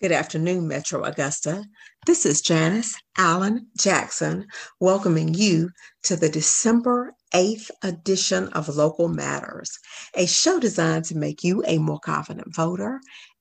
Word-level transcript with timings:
Good 0.00 0.12
afternoon, 0.12 0.68
Metro 0.68 1.02
Augusta. 1.02 1.64
This 2.06 2.24
is 2.24 2.40
Janice 2.40 2.94
Allen 3.16 3.66
Jackson 3.76 4.46
welcoming 4.78 5.34
you 5.34 5.70
to 6.04 6.14
the 6.14 6.28
December 6.28 7.14
8th 7.34 7.72
edition 7.82 8.46
of 8.50 8.68
Local 8.68 9.08
Matters, 9.08 9.76
a 10.14 10.26
show 10.26 10.60
designed 10.60 11.06
to 11.06 11.16
make 11.16 11.42
you 11.42 11.64
a 11.66 11.78
more 11.78 11.98
confident 11.98 12.54
voter 12.54 13.00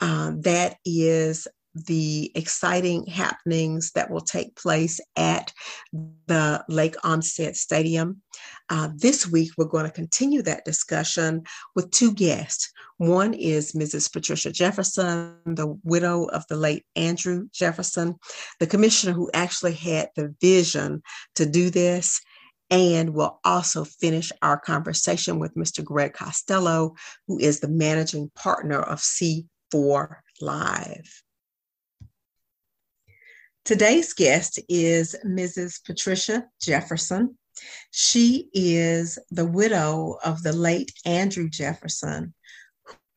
Uh, 0.00 0.32
that 0.40 0.78
is 0.84 1.46
the 1.84 2.32
exciting 2.34 3.06
happenings 3.06 3.92
that 3.92 4.10
will 4.10 4.22
take 4.22 4.56
place 4.56 5.00
at 5.16 5.52
the 6.26 6.64
Lake 6.68 6.96
Olmstead 7.04 7.56
Stadium. 7.56 8.22
Uh, 8.70 8.88
this 8.96 9.26
week, 9.26 9.50
we're 9.56 9.66
going 9.66 9.84
to 9.84 9.92
continue 9.92 10.42
that 10.42 10.64
discussion 10.64 11.42
with 11.74 11.90
two 11.90 12.12
guests. 12.12 12.72
One 12.98 13.34
is 13.34 13.72
Mrs. 13.72 14.10
Patricia 14.10 14.50
Jefferson, 14.50 15.36
the 15.44 15.78
widow 15.84 16.24
of 16.24 16.44
the 16.48 16.56
late 16.56 16.84
Andrew 16.96 17.48
Jefferson, 17.52 18.16
the 18.58 18.66
commissioner 18.66 19.12
who 19.12 19.30
actually 19.34 19.74
had 19.74 20.08
the 20.16 20.34
vision 20.40 21.02
to 21.34 21.44
do 21.44 21.70
this. 21.70 22.20
And 22.70 23.14
we'll 23.14 23.38
also 23.44 23.84
finish 23.84 24.32
our 24.42 24.58
conversation 24.58 25.38
with 25.38 25.54
Mr. 25.54 25.84
Greg 25.84 26.14
Costello, 26.14 26.94
who 27.28 27.38
is 27.38 27.60
the 27.60 27.68
managing 27.68 28.30
partner 28.34 28.80
of 28.80 28.98
C4 28.98 30.16
Live. 30.40 31.22
Today's 33.66 34.12
guest 34.12 34.60
is 34.68 35.16
Mrs. 35.26 35.84
Patricia 35.84 36.44
Jefferson. 36.62 37.36
She 37.90 38.48
is 38.54 39.18
the 39.32 39.44
widow 39.44 40.18
of 40.24 40.44
the 40.44 40.52
late 40.52 40.92
Andrew 41.04 41.48
Jefferson, 41.50 42.32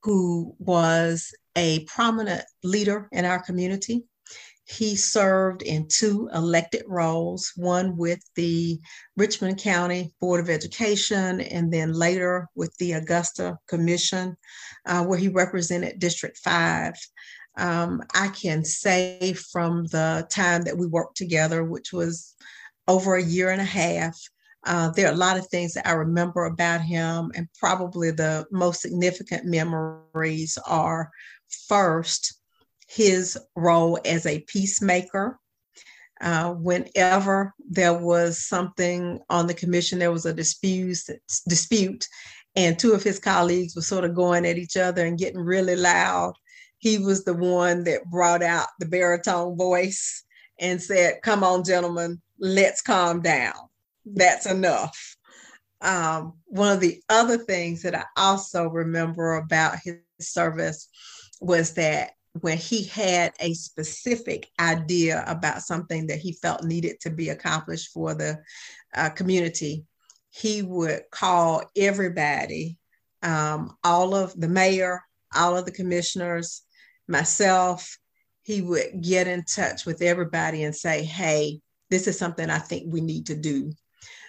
who 0.01 0.55
was 0.57 1.31
a 1.55 1.85
prominent 1.85 2.45
leader 2.63 3.07
in 3.11 3.25
our 3.25 3.37
community. 3.37 4.05
He 4.65 4.95
served 4.95 5.61
in 5.61 5.87
two 5.87 6.29
elected 6.33 6.81
roles, 6.87 7.51
one 7.55 7.95
with 7.95 8.19
the 8.35 8.79
Richmond 9.17 9.59
County 9.59 10.15
Board 10.19 10.39
of 10.39 10.49
Education, 10.49 11.41
and 11.41 11.71
then 11.71 11.93
later 11.93 12.47
with 12.55 12.75
the 12.77 12.93
Augusta 12.93 13.59
Commission, 13.67 14.35
uh, 14.87 15.03
where 15.03 15.19
he 15.19 15.27
represented 15.27 15.99
District 15.99 16.37
5 16.37 16.95
um, 17.59 18.01
I 18.15 18.29
can 18.29 18.63
say 18.63 19.33
from 19.33 19.85
the 19.87 20.25
time 20.29 20.63
that 20.63 20.77
we 20.77 20.87
worked 20.87 21.17
together, 21.17 21.63
which 21.63 21.91
was 21.91 22.35
over 22.87 23.15
a 23.15 23.23
year 23.23 23.51
and 23.51 23.61
a 23.61 23.65
half, 23.65 24.17
uh, 24.65 24.89
there 24.91 25.07
are 25.07 25.13
a 25.13 25.17
lot 25.17 25.37
of 25.37 25.47
things 25.47 25.73
that 25.73 25.87
I 25.87 25.91
remember 25.91 26.45
about 26.45 26.81
him, 26.81 27.31
and 27.35 27.47
probably 27.59 28.11
the 28.11 28.45
most 28.51 28.81
significant 28.81 29.45
memories 29.45 30.57
are 30.65 31.09
first 31.67 32.39
his 32.87 33.37
role 33.55 33.99
as 34.05 34.25
a 34.25 34.41
peacemaker. 34.41 35.37
Uh, 36.21 36.53
whenever 36.53 37.53
there 37.69 37.93
was 37.93 38.45
something 38.45 39.19
on 39.29 39.47
the 39.47 39.53
commission, 39.53 39.99
there 39.99 40.11
was 40.11 40.25
a 40.25 40.33
dispute, 40.33 40.97
dispute, 41.47 42.07
and 42.55 42.77
two 42.77 42.93
of 42.93 43.03
his 43.03 43.19
colleagues 43.19 43.75
were 43.75 43.81
sort 43.81 44.03
of 44.03 44.15
going 44.15 44.45
at 44.45 44.57
each 44.57 44.75
other 44.75 45.05
and 45.05 45.19
getting 45.19 45.39
really 45.39 45.75
loud 45.75 46.33
he 46.79 46.97
was 46.97 47.23
the 47.23 47.33
one 47.33 47.83
that 47.83 48.09
brought 48.09 48.41
out 48.41 48.67
the 48.79 48.85
baritone 48.85 49.57
voice 49.57 50.23
and 50.59 50.81
said, 50.81 51.21
Come 51.21 51.43
on, 51.43 51.63
gentlemen, 51.63 52.21
let's 52.39 52.81
calm 52.81 53.21
down. 53.21 53.53
That's 54.05 54.45
enough. 54.45 55.15
Um, 55.81 56.33
one 56.45 56.73
of 56.73 56.79
the 56.79 57.01
other 57.09 57.37
things 57.37 57.83
that 57.83 57.95
I 57.95 58.03
also 58.17 58.67
remember 58.67 59.35
about 59.35 59.77
his 59.83 59.97
service 60.19 60.89
was 61.39 61.73
that 61.75 62.11
when 62.41 62.57
he 62.57 62.85
had 62.85 63.33
a 63.39 63.53
specific 63.53 64.49
idea 64.59 65.23
about 65.27 65.61
something 65.61 66.07
that 66.07 66.19
he 66.19 66.33
felt 66.33 66.63
needed 66.63 66.99
to 67.01 67.09
be 67.09 67.29
accomplished 67.29 67.91
for 67.93 68.13
the 68.13 68.39
uh, 68.95 69.09
community, 69.09 69.85
he 70.29 70.61
would 70.61 71.01
call 71.11 71.63
everybody, 71.75 72.77
um, 73.23 73.75
all 73.83 74.15
of 74.15 74.39
the 74.39 74.47
mayor, 74.47 75.01
all 75.35 75.57
of 75.57 75.65
the 75.65 75.71
commissioners, 75.71 76.61
myself, 77.09 77.97
he 78.43 78.61
would 78.61 79.01
get 79.01 79.27
in 79.27 79.43
touch 79.43 79.85
with 79.85 80.01
everybody 80.01 80.63
and 80.63 80.75
say, 80.75 81.03
hey, 81.03 81.59
this 81.89 82.07
is 82.07 82.17
something 82.17 82.49
I 82.49 82.59
think 82.59 82.91
we 82.91 83.01
need 83.01 83.25
to 83.27 83.35
do 83.35 83.71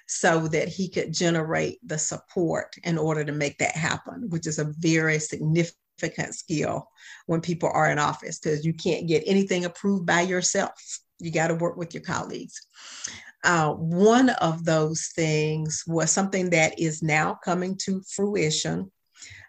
so 0.07 0.49
that 0.49 0.69
he 0.69 0.89
could 0.89 1.13
generate 1.13 1.79
the 1.87 1.97
support 1.97 2.75
in 2.83 2.99
order 2.99 3.25
to 3.25 3.33
make 3.33 3.59
that 3.59 3.77
happen, 3.77 4.29
which 4.29 4.47
is 4.47 4.59
a 4.59 4.73
very 4.79 5.21
significant 5.21 6.35
skill 6.35 6.89
when 7.27 7.41
people 7.41 7.71
are 7.73 7.91
in 7.91 7.99
office 7.99 8.41
because 8.41 8.65
you 8.65 8.73
can't 8.73 9.07
get 9.07 9.23
anything 9.27 9.65
approved 9.65 10.05
by 10.07 10.23
yourself. 10.23 10.73
You 11.21 11.31
got 11.31 11.49
to 11.49 11.55
work 11.55 11.77
with 11.77 11.95
your 11.95 12.03
colleagues. 12.03 12.61
Uh, 13.45 13.73
one 13.73 14.31
of 14.31 14.65
those 14.65 15.13
things 15.15 15.85
was 15.87 16.11
something 16.11 16.51
that 16.51 16.79
is 16.79 17.03
now 17.03 17.39
coming 17.45 17.77
to 17.77 18.03
fruition 18.03 18.91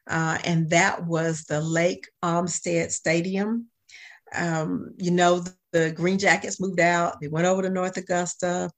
uh, 0.08 0.38
and 0.44 0.70
that 0.70 1.06
was 1.06 1.44
the 1.44 1.62
Lake 1.62 2.08
Olmstead 2.24 2.92
Stadium. 2.92 3.68
Um, 4.36 4.94
you 4.98 5.12
know, 5.12 5.40
the, 5.40 5.56
the, 5.72 5.92
Green 5.92 6.18
Jackets 6.18 6.60
moved 6.60 6.80
out, 6.80 7.20
they 7.20 7.28
went 7.28 7.48
over 7.48 7.62
to 7.62 7.70
North 7.70 7.98
Augusta. 7.98 8.72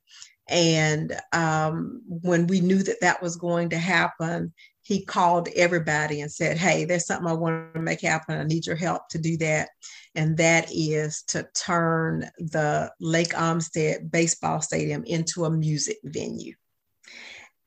And 0.50 1.16
um, 1.31 2.01
when 2.06 2.47
we 2.47 2.59
knew 2.59 2.84
that 2.84 3.01
that 3.01 3.22
was 3.22 3.35
going 3.38 3.69
to 3.69 3.78
happen, 3.78 4.53
he 4.81 5.06
called 5.06 5.47
everybody 5.56 6.22
and 6.22 6.31
said, 6.31 6.57
Hey, 6.57 6.84
there's 6.84 7.06
something 7.06 7.28
I 7.28 7.34
want 7.34 7.73
to 7.73 7.79
make 7.79 8.01
happen. 8.01 8.38
I 8.38 8.44
need 8.44 8.66
your 8.66 8.75
help 8.75 9.08
to 9.09 9.17
do 9.17 9.37
that. 9.37 9.70
And 10.16 10.35
that 10.37 10.70
is 10.72 11.23
to 11.29 11.47
turn 11.55 12.29
the 12.37 12.91
Lake 12.99 13.40
Olmstead 13.40 14.11
Baseball 14.11 14.61
Stadium 14.61 15.03
into 15.05 15.46
a 15.46 15.49
music 15.49 15.97
venue. 16.03 16.53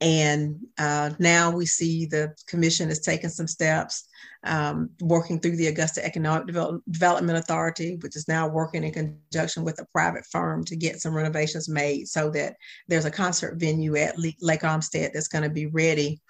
And 0.01 0.59
uh, 0.79 1.11
now 1.19 1.51
we 1.51 1.65
see 1.65 2.05
the 2.05 2.35
commission 2.47 2.89
has 2.91 3.01
taken 3.01 3.31
some 3.31 3.47
steps, 3.47 4.07
um, 4.45 4.91
working 5.01 5.41
through 5.41 5.57
the 5.57 5.69
Augusta 5.69 6.05
Economic 6.05 6.49
Devel- 6.49 6.83
Development 6.91 7.39
Authority, 7.39 7.97
which 8.03 8.15
is 8.15 8.29
now 8.29 8.47
working 8.47 8.85
in 8.85 8.93
conjunction 8.93 9.65
with 9.65 9.81
a 9.81 9.87
private 9.93 10.27
firm 10.27 10.65
to 10.65 10.77
get 10.77 11.01
some 11.01 11.15
renovations 11.15 11.69
made 11.69 12.09
so 12.09 12.29
that 12.31 12.57
there's 12.89 13.07
a 13.07 13.11
concert 13.11 13.59
venue 13.59 13.97
at 13.97 14.19
Le- 14.19 14.33
Lake 14.43 14.65
Olmstead 14.65 15.13
that's 15.15 15.29
going 15.29 15.45
to 15.45 15.51
be 15.51 15.67
ready 15.67 16.21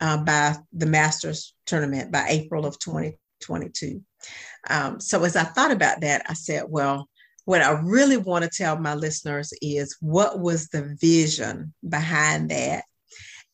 uh, 0.00 0.18
by 0.18 0.54
the 0.72 0.86
Masters 0.86 1.54
tournament 1.66 2.12
by 2.12 2.24
April 2.28 2.66
of 2.66 2.78
2022. 2.78 4.00
Um, 4.70 5.00
so 5.00 5.24
as 5.24 5.34
I 5.34 5.42
thought 5.42 5.72
about 5.72 6.02
that, 6.02 6.22
I 6.28 6.34
said, 6.34 6.64
well, 6.68 7.08
what 7.46 7.62
I 7.62 7.70
really 7.80 8.18
want 8.18 8.44
to 8.44 8.50
tell 8.50 8.78
my 8.78 8.94
listeners 8.94 9.52
is 9.60 9.96
what 10.00 10.38
was 10.38 10.68
the 10.68 10.96
vision 11.00 11.72
behind 11.88 12.50
that 12.50 12.84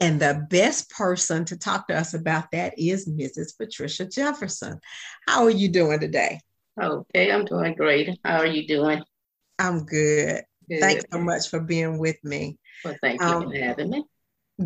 and 0.00 0.20
the 0.20 0.46
best 0.50 0.91
person 0.91 1.44
to 1.46 1.56
talk 1.56 1.88
to 1.88 1.96
us 1.96 2.14
about 2.14 2.50
that 2.52 2.75
is 2.79 3.08
Mrs. 3.08 3.56
Patricia 3.56 4.06
Jefferson. 4.06 4.81
How 5.26 5.44
are 5.44 5.50
you 5.50 5.69
doing 5.69 6.00
today? 6.00 6.41
Okay, 6.81 7.31
I'm 7.31 7.44
doing 7.44 7.75
great. 7.75 8.19
How 8.25 8.38
are 8.38 8.46
you 8.46 8.67
doing? 8.67 9.02
I'm 9.58 9.85
good. 9.85 10.43
good. 10.69 10.81
Thanks 10.81 11.05
so 11.12 11.20
much 11.20 11.49
for 11.49 11.61
being 11.61 11.99
with 11.99 12.17
me. 12.25 12.58
Well, 12.85 12.96
thank 13.02 13.20
you 13.20 13.26
um, 13.26 13.50
for 13.50 13.56
having 13.56 13.91
me. 13.91 14.05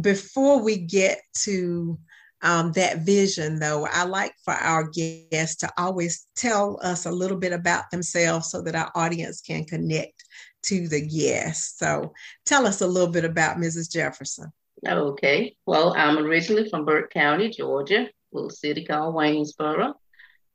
Before 0.00 0.62
we 0.62 0.78
get 0.78 1.20
to 1.42 1.98
um, 2.40 2.72
that 2.72 3.00
vision, 3.00 3.58
though, 3.58 3.86
I 3.86 4.04
like 4.04 4.32
for 4.44 4.54
our 4.54 4.88
guests 4.88 5.56
to 5.56 5.70
always 5.76 6.26
tell 6.36 6.78
us 6.82 7.04
a 7.04 7.10
little 7.10 7.38
bit 7.38 7.52
about 7.52 7.90
themselves 7.90 8.50
so 8.50 8.62
that 8.62 8.74
our 8.74 8.90
audience 8.94 9.40
can 9.40 9.64
connect 9.64 10.24
to 10.64 10.88
the 10.88 11.06
guest. 11.06 11.78
So 11.78 12.12
tell 12.46 12.66
us 12.66 12.80
a 12.80 12.86
little 12.86 13.12
bit 13.12 13.24
about 13.24 13.58
Mrs. 13.58 13.90
Jefferson. 13.90 14.52
Okay. 14.86 15.56
Well, 15.66 15.94
I'm 15.96 16.18
originally 16.18 16.68
from 16.68 16.84
Burke 16.84 17.12
County, 17.12 17.50
Georgia, 17.50 18.02
a 18.02 18.10
little 18.32 18.50
city 18.50 18.84
called 18.84 19.14
Waynesboro. 19.14 19.94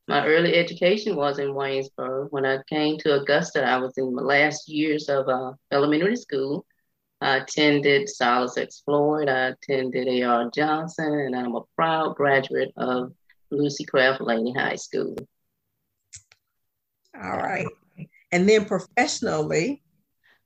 My 0.07 0.25
early 0.25 0.55
education 0.55 1.15
was 1.15 1.39
in 1.39 1.53
Waynesboro. 1.53 2.27
When 2.29 2.45
I 2.45 2.59
came 2.69 2.97
to 2.99 3.21
Augusta, 3.21 3.63
I 3.63 3.77
was 3.77 3.97
in 3.97 4.13
my 4.13 4.21
last 4.21 4.67
years 4.67 5.07
of 5.09 5.27
uh, 5.29 5.53
elementary 5.71 6.17
school. 6.17 6.65
I 7.21 7.37
attended 7.37 8.09
Silas 8.09 8.57
X. 8.57 8.81
Floyd, 8.83 9.29
I 9.29 9.49
attended 9.49 10.07
A.R. 10.09 10.51
Johnson, 10.53 11.13
and 11.13 11.35
I'm 11.35 11.55
a 11.55 11.61
proud 11.77 12.15
graduate 12.15 12.73
of 12.75 13.13
Lucy 13.49 13.85
Craft 13.85 14.21
Laney 14.21 14.53
High 14.53 14.75
School. 14.75 15.15
All 17.15 17.37
right. 17.37 17.67
And 18.33 18.49
then 18.49 18.65
professionally, 18.65 19.82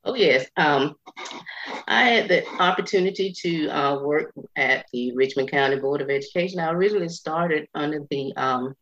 Oh, 0.08 0.16
yes. 0.16 0.48
Um, 0.56 0.96
I 1.86 2.06
had 2.06 2.30
the 2.30 2.48
opportunity 2.62 3.34
to 3.42 3.68
uh, 3.68 4.00
work 4.02 4.32
at 4.56 4.86
the 4.94 5.12
Richmond 5.14 5.52
County 5.52 5.76
Board 5.76 6.00
of 6.00 6.10
Education. 6.10 6.62
I 6.62 6.72
originally 6.72 7.10
started 7.10 7.68
under 7.76 8.00
the 8.10 8.34
um, 8.38 8.74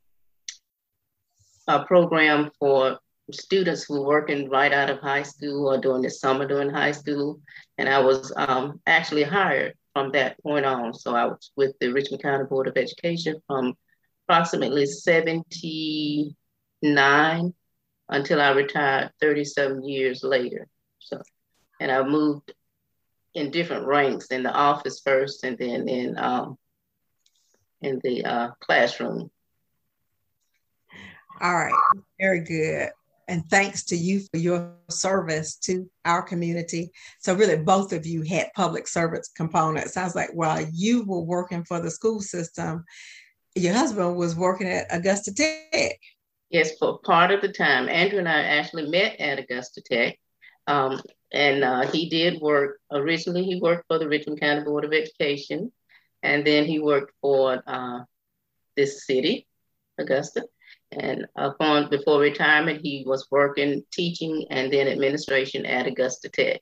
program 1.87 2.51
for 2.59 2.99
students 3.31 3.85
who 3.85 4.01
were 4.01 4.05
working 4.05 4.51
right 4.51 4.71
out 4.71 4.91
of 4.91 4.99
high 4.99 5.23
school 5.23 5.67
or 5.67 5.79
during 5.79 6.03
the 6.03 6.11
summer 6.11 6.47
during 6.47 6.69
high 6.69 6.91
school. 6.91 7.41
And 7.79 7.89
I 7.89 7.97
was 8.01 8.31
um, 8.37 8.79
actually 8.85 9.23
hired 9.23 9.73
from 9.93 10.11
that 10.11 10.39
point 10.43 10.67
on. 10.67 10.93
So 10.93 11.15
I 11.15 11.25
was 11.25 11.49
with 11.55 11.73
the 11.79 11.91
Richmond 11.91 12.21
County 12.21 12.43
Board 12.45 12.67
of 12.67 12.77
Education 12.77 13.41
from 13.47 13.73
approximately 14.29 14.85
79 14.85 16.35
until 18.09 18.41
I 18.41 18.51
retired 18.51 19.09
37 19.19 19.83
years 19.83 20.23
later. 20.23 20.67
So, 21.05 21.21
and 21.79 21.91
I 21.91 22.03
moved 22.03 22.51
in 23.35 23.51
different 23.51 23.85
ranks 23.85 24.27
in 24.27 24.43
the 24.43 24.51
office 24.51 25.01
first, 25.05 25.43
and 25.43 25.57
then 25.57 25.87
in 25.87 26.17
um, 26.17 26.57
in 27.81 28.01
the 28.03 28.25
uh, 28.25 28.49
classroom. 28.59 29.29
All 31.41 31.55
right, 31.55 31.73
very 32.19 32.39
good. 32.39 32.89
And 33.27 33.43
thanks 33.49 33.85
to 33.85 33.95
you 33.95 34.21
for 34.31 34.37
your 34.37 34.73
service 34.89 35.55
to 35.63 35.89
our 36.05 36.21
community. 36.21 36.91
So, 37.19 37.35
really, 37.35 37.57
both 37.57 37.93
of 37.93 38.05
you 38.05 38.23
had 38.23 38.53
public 38.55 38.87
service 38.87 39.29
components. 39.35 39.97
I 39.97 40.03
was 40.03 40.15
like, 40.15 40.29
while 40.33 40.65
you 40.71 41.03
were 41.03 41.21
working 41.21 41.63
for 41.65 41.79
the 41.79 41.91
school 41.91 42.21
system, 42.21 42.83
your 43.55 43.73
husband 43.73 44.15
was 44.15 44.35
working 44.35 44.67
at 44.67 44.87
Augusta 44.89 45.33
Tech. 45.33 45.99
Yes, 46.49 46.77
for 46.77 46.99
part 46.99 47.31
of 47.31 47.41
the 47.41 47.51
time. 47.51 47.89
Andrew 47.89 48.19
and 48.19 48.29
I 48.29 48.41
actually 48.41 48.89
met 48.89 49.19
at 49.19 49.39
Augusta 49.39 49.81
Tech. 49.81 50.17
Um, 50.67 51.01
and 51.31 51.63
uh, 51.63 51.87
he 51.87 52.09
did 52.09 52.41
work, 52.41 52.79
originally 52.91 53.43
he 53.43 53.59
worked 53.59 53.85
for 53.87 53.99
the 53.99 54.07
Richmond 54.07 54.39
County 54.39 54.63
Board 54.63 54.85
of 54.85 54.93
Education, 54.93 55.71
and 56.23 56.45
then 56.45 56.65
he 56.65 56.79
worked 56.79 57.13
for 57.21 57.61
uh, 57.67 57.99
this 58.75 59.05
city, 59.05 59.47
Augusta. 59.97 60.45
And 60.91 61.25
upon 61.35 61.89
before 61.89 62.19
retirement, 62.19 62.81
he 62.81 63.03
was 63.05 63.27
working 63.29 63.83
teaching 63.91 64.45
and 64.49 64.71
then 64.71 64.87
administration 64.87 65.65
at 65.65 65.87
Augusta 65.87 66.29
Tech. 66.29 66.61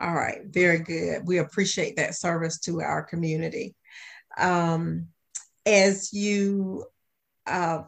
All 0.00 0.14
right, 0.14 0.42
very 0.46 0.78
good. 0.78 1.26
We 1.26 1.38
appreciate 1.38 1.96
that 1.96 2.14
service 2.14 2.60
to 2.60 2.80
our 2.80 3.02
community. 3.02 3.74
Um, 4.38 5.08
as 5.66 6.12
you 6.12 6.84
uh, 7.46 7.82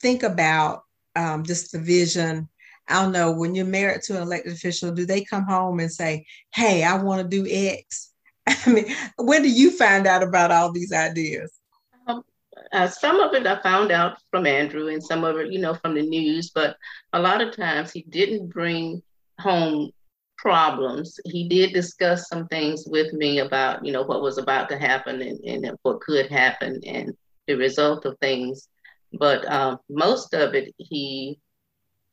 think 0.00 0.22
about 0.22 0.82
um, 1.16 1.44
just 1.44 1.72
the 1.72 1.78
vision 1.78 2.48
I 2.88 3.02
don't 3.02 3.12
know, 3.12 3.32
when 3.32 3.54
you're 3.54 3.66
married 3.66 4.02
to 4.02 4.16
an 4.16 4.22
elected 4.22 4.52
official, 4.52 4.90
do 4.92 5.06
they 5.06 5.24
come 5.24 5.44
home 5.44 5.80
and 5.80 5.90
say, 5.90 6.26
hey, 6.54 6.82
I 6.82 7.00
want 7.02 7.22
to 7.22 7.28
do 7.28 7.46
X? 7.48 8.12
I 8.46 8.70
mean, 8.70 8.86
when 9.16 9.42
do 9.42 9.48
you 9.48 9.70
find 9.70 10.06
out 10.06 10.22
about 10.22 10.50
all 10.50 10.72
these 10.72 10.92
ideas? 10.92 11.52
Um, 12.08 12.22
uh, 12.72 12.88
some 12.88 13.20
of 13.20 13.34
it 13.34 13.46
I 13.46 13.62
found 13.62 13.92
out 13.92 14.18
from 14.30 14.46
Andrew 14.46 14.88
and 14.88 15.02
some 15.02 15.24
of 15.24 15.36
it, 15.36 15.52
you 15.52 15.60
know, 15.60 15.74
from 15.74 15.94
the 15.94 16.02
news, 16.02 16.50
but 16.50 16.76
a 17.12 17.20
lot 17.20 17.40
of 17.40 17.54
times 17.54 17.92
he 17.92 18.02
didn't 18.02 18.48
bring 18.48 19.02
home 19.38 19.92
problems. 20.36 21.20
He 21.26 21.48
did 21.48 21.72
discuss 21.72 22.28
some 22.28 22.48
things 22.48 22.84
with 22.86 23.12
me 23.12 23.40
about, 23.40 23.84
you 23.84 23.92
know, 23.92 24.02
what 24.02 24.22
was 24.22 24.38
about 24.38 24.68
to 24.70 24.78
happen 24.78 25.20
and, 25.20 25.38
and 25.44 25.76
what 25.82 26.00
could 26.00 26.30
happen 26.30 26.80
and 26.86 27.14
the 27.46 27.54
result 27.54 28.06
of 28.06 28.18
things. 28.18 28.68
But 29.12 29.50
um, 29.50 29.78
most 29.88 30.34
of 30.34 30.54
it, 30.54 30.74
he 30.78 31.38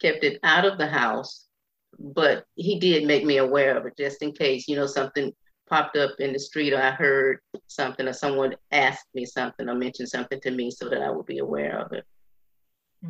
kept 0.01 0.23
it 0.23 0.39
out 0.43 0.65
of 0.65 0.77
the 0.77 0.87
house, 0.87 1.45
but 1.99 2.45
he 2.55 2.79
did 2.79 3.05
make 3.05 3.25
me 3.25 3.37
aware 3.37 3.77
of 3.77 3.85
it 3.85 3.97
just 3.97 4.21
in 4.21 4.31
case, 4.31 4.67
you 4.67 4.75
know, 4.75 4.87
something 4.87 5.33
popped 5.69 5.97
up 5.97 6.11
in 6.19 6.33
the 6.33 6.39
street 6.39 6.73
or 6.73 6.81
I 6.81 6.91
heard 6.91 7.39
something 7.67 8.07
or 8.07 8.13
someone 8.13 8.55
asked 8.71 9.07
me 9.13 9.25
something 9.25 9.67
or 9.67 9.75
mentioned 9.75 10.09
something 10.09 10.39
to 10.41 10.51
me 10.51 10.71
so 10.71 10.89
that 10.89 11.01
I 11.01 11.11
would 11.11 11.25
be 11.25 11.39
aware 11.39 11.79
of 11.79 11.91
it. 11.91 12.05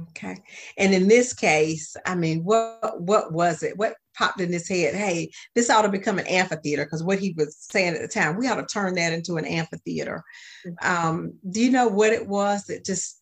Okay. 0.10 0.36
And 0.78 0.94
in 0.94 1.08
this 1.08 1.34
case, 1.34 1.96
I 2.06 2.14
mean, 2.16 2.44
what 2.44 3.02
what 3.02 3.32
was 3.32 3.64
it? 3.64 3.78
What 3.78 3.94
popped 4.18 4.42
in 4.42 4.52
his 4.52 4.68
head? 4.68 4.96
Hey, 4.96 5.32
this 5.56 5.70
ought 5.70 5.84
to 5.84 5.90
become 5.90 6.20
an 6.20 6.28
amphitheater 6.28 6.84
because 6.84 7.04
what 7.04 7.20
he 7.20 7.34
was 7.38 7.56
saying 7.56 7.96
at 7.96 8.02
the 8.02 8.08
time, 8.08 8.38
we 8.38 8.48
ought 8.48 8.56
to 8.56 8.66
turn 8.66 8.96
that 8.96 9.14
into 9.14 9.38
an 9.38 9.46
amphitheater. 9.46 10.24
Mm-hmm. 10.66 11.08
Um, 11.08 11.34
do 11.50 11.62
you 11.62 11.72
know 11.72 11.88
what 11.88 12.12
it 12.12 12.28
was 12.28 12.66
that 12.66 12.84
just 12.84 13.22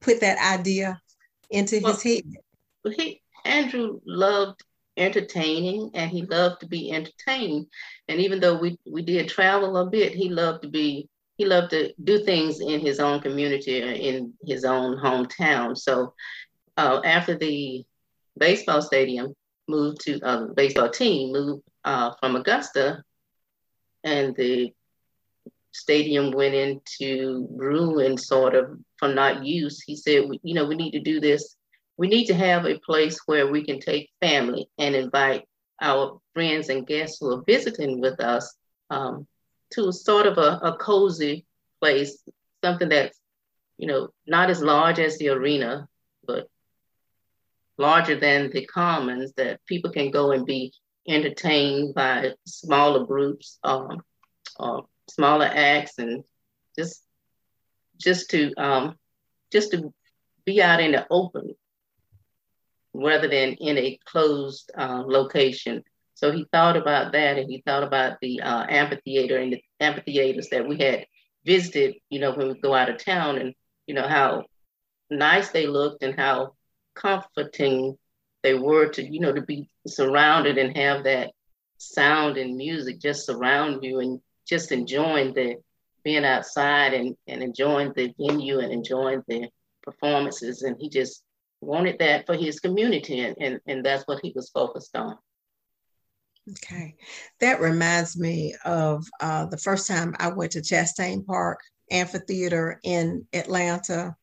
put 0.00 0.20
that 0.20 0.38
idea 0.38 1.00
into 1.50 1.80
well, 1.80 1.92
his 1.92 2.02
head? 2.02 2.22
He 2.90 3.22
Andrew 3.44 4.00
loved 4.06 4.62
entertaining 4.96 5.90
and 5.94 6.10
he 6.10 6.22
loved 6.22 6.60
to 6.60 6.66
be 6.66 6.92
entertained. 6.92 7.66
And 8.08 8.20
even 8.20 8.40
though 8.40 8.58
we, 8.58 8.78
we 8.84 9.02
did 9.02 9.28
travel 9.28 9.76
a 9.76 9.86
bit, 9.86 10.12
he 10.12 10.28
loved 10.28 10.62
to 10.62 10.68
be 10.68 11.08
he 11.36 11.46
loved 11.46 11.70
to 11.70 11.92
do 12.04 12.22
things 12.24 12.60
in 12.60 12.80
his 12.80 13.00
own 13.00 13.20
community 13.20 13.80
in 13.80 14.34
his 14.44 14.64
own 14.64 14.98
hometown. 14.98 15.76
So 15.76 16.14
uh, 16.76 17.00
after 17.04 17.36
the 17.36 17.84
baseball 18.38 18.82
stadium 18.82 19.34
moved 19.66 20.02
to 20.02 20.20
uh, 20.20 20.46
baseball 20.54 20.90
team 20.90 21.32
moved 21.32 21.62
uh, 21.84 22.12
from 22.20 22.36
Augusta 22.36 23.02
and 24.04 24.36
the 24.36 24.72
stadium 25.72 26.32
went 26.32 26.54
into 26.54 27.48
ruin 27.50 28.18
sort 28.18 28.54
of 28.54 28.78
from 28.98 29.14
not 29.14 29.44
use, 29.44 29.80
he 29.80 29.96
said, 29.96 30.24
you 30.42 30.54
know, 30.54 30.66
we 30.66 30.76
need 30.76 30.92
to 30.92 31.00
do 31.00 31.18
this 31.18 31.56
we 31.96 32.08
need 32.08 32.26
to 32.26 32.34
have 32.34 32.64
a 32.64 32.78
place 32.78 33.20
where 33.26 33.46
we 33.46 33.64
can 33.64 33.80
take 33.80 34.10
family 34.20 34.68
and 34.78 34.94
invite 34.94 35.44
our 35.80 36.20
friends 36.32 36.68
and 36.68 36.86
guests 36.86 37.18
who 37.20 37.32
are 37.32 37.44
visiting 37.46 38.00
with 38.00 38.20
us 38.20 38.54
um, 38.90 39.26
to 39.72 39.92
sort 39.92 40.26
of 40.26 40.38
a, 40.38 40.60
a 40.62 40.76
cozy 40.76 41.44
place, 41.80 42.22
something 42.62 42.88
that's, 42.88 43.18
you 43.78 43.86
know, 43.86 44.08
not 44.26 44.50
as 44.50 44.62
large 44.62 44.98
as 44.98 45.18
the 45.18 45.28
arena, 45.28 45.88
but 46.26 46.48
larger 47.78 48.18
than 48.18 48.50
the 48.50 48.64
commons 48.66 49.32
that 49.36 49.60
people 49.66 49.90
can 49.90 50.10
go 50.10 50.32
and 50.32 50.46
be 50.46 50.72
entertained 51.08 51.94
by 51.94 52.32
smaller 52.46 53.04
groups, 53.04 53.58
um, 53.64 54.02
uh, 54.58 54.80
smaller 55.10 55.50
acts, 55.52 55.98
and 55.98 56.22
just 56.78 57.02
just 57.98 58.30
to 58.30 58.52
um, 58.54 58.96
just 59.50 59.72
to 59.72 59.92
be 60.44 60.62
out 60.62 60.80
in 60.80 60.92
the 60.92 61.06
open 61.10 61.54
rather 62.94 63.28
than 63.28 63.54
in 63.54 63.78
a 63.78 63.98
closed 64.04 64.70
uh, 64.76 65.02
location. 65.06 65.82
So 66.14 66.30
he 66.30 66.46
thought 66.52 66.76
about 66.76 67.12
that 67.12 67.38
and 67.38 67.50
he 67.50 67.62
thought 67.66 67.82
about 67.82 68.18
the 68.20 68.40
uh, 68.42 68.66
amphitheater 68.68 69.38
and 69.38 69.52
the 69.52 69.62
amphitheaters 69.80 70.48
that 70.50 70.68
we 70.68 70.78
had 70.78 71.06
visited, 71.44 71.94
you 72.10 72.20
know, 72.20 72.32
when 72.32 72.48
we 72.48 72.60
go 72.60 72.74
out 72.74 72.90
of 72.90 73.04
town 73.04 73.38
and, 73.38 73.54
you 73.86 73.94
know, 73.94 74.06
how 74.06 74.44
nice 75.10 75.50
they 75.50 75.66
looked 75.66 76.02
and 76.02 76.18
how 76.18 76.52
comforting 76.94 77.96
they 78.42 78.54
were 78.54 78.88
to, 78.88 79.02
you 79.02 79.20
know, 79.20 79.32
to 79.32 79.42
be 79.42 79.68
surrounded 79.86 80.58
and 80.58 80.76
have 80.76 81.04
that 81.04 81.32
sound 81.78 82.36
and 82.36 82.56
music 82.56 83.00
just 83.00 83.26
surround 83.26 83.82
you 83.82 84.00
and 84.00 84.20
just 84.46 84.72
enjoying 84.72 85.32
the 85.34 85.56
being 86.04 86.24
outside 86.24 86.94
and, 86.94 87.16
and 87.26 87.42
enjoying 87.42 87.92
the 87.94 88.12
venue 88.18 88.58
and 88.58 88.72
enjoying 88.72 89.22
the 89.28 89.48
performances. 89.82 90.62
And 90.62 90.76
he 90.78 90.88
just 90.88 91.22
wanted 91.62 91.98
that 92.00 92.26
for 92.26 92.34
his 92.34 92.60
community, 92.60 93.20
and, 93.20 93.36
and, 93.40 93.60
and 93.66 93.84
that's 93.84 94.06
what 94.06 94.20
he 94.22 94.32
was 94.34 94.50
focused 94.50 94.96
on. 94.96 95.16
Okay, 96.50 96.96
that 97.40 97.60
reminds 97.60 98.18
me 98.18 98.54
of 98.64 99.06
uh, 99.20 99.46
the 99.46 99.56
first 99.56 99.86
time 99.86 100.14
I 100.18 100.28
went 100.28 100.52
to 100.52 100.60
Chastain 100.60 101.24
Park 101.24 101.60
Amphitheater 101.90 102.80
in 102.82 103.26
Atlanta. 103.32 104.16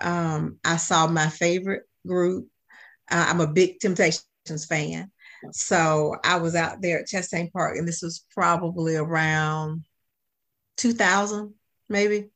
Um, 0.00 0.58
I 0.64 0.76
saw 0.76 1.08
my 1.08 1.28
favorite 1.28 1.82
group. 2.06 2.46
Uh, 3.10 3.26
I'm 3.28 3.40
a 3.40 3.52
big 3.52 3.80
Temptations 3.80 4.22
fan. 4.68 5.10
So 5.52 6.14
I 6.22 6.36
was 6.36 6.54
out 6.54 6.80
there 6.80 7.00
at 7.00 7.08
Chastain 7.08 7.52
Park, 7.52 7.76
and 7.76 7.88
this 7.88 8.02
was 8.02 8.24
probably 8.32 8.96
around 8.96 9.84
2000 10.76 11.54
maybe 11.88 12.30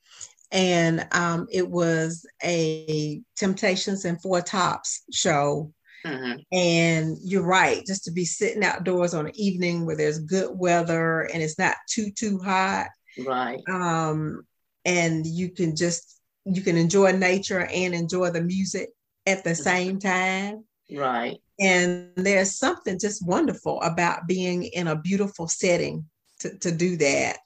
and 0.52 1.06
um, 1.12 1.48
it 1.50 1.68
was 1.68 2.26
a 2.44 3.20
temptations 3.36 4.04
and 4.04 4.20
four 4.20 4.40
tops 4.40 5.02
show. 5.12 5.72
Mm-hmm. 6.04 6.40
and 6.50 7.16
you're 7.22 7.44
right 7.44 7.86
just 7.86 8.02
to 8.02 8.10
be 8.10 8.24
sitting 8.24 8.64
outdoors 8.64 9.14
on 9.14 9.26
an 9.26 9.32
evening 9.36 9.86
where 9.86 9.94
there's 9.96 10.18
good 10.18 10.50
weather 10.52 11.30
and 11.32 11.40
it's 11.40 11.60
not 11.60 11.76
too 11.88 12.10
too 12.10 12.40
hot 12.40 12.88
right. 13.24 13.60
um, 13.70 14.42
and 14.84 15.24
you 15.24 15.50
can 15.50 15.76
just 15.76 16.20
you 16.44 16.62
can 16.62 16.76
enjoy 16.76 17.12
nature 17.12 17.66
and 17.72 17.94
enjoy 17.94 18.30
the 18.30 18.40
music 18.40 18.88
at 19.26 19.44
the 19.44 19.50
mm-hmm. 19.50 19.62
same 19.62 19.98
time. 19.98 20.64
Right. 20.90 21.38
And 21.60 22.10
there's 22.16 22.58
something 22.58 22.98
just 22.98 23.26
wonderful 23.26 23.80
about 23.82 24.26
being 24.26 24.64
in 24.64 24.88
a 24.88 24.96
beautiful 24.96 25.48
setting 25.48 26.06
to, 26.40 26.58
to 26.58 26.72
do 26.72 26.96
that. 26.96 27.38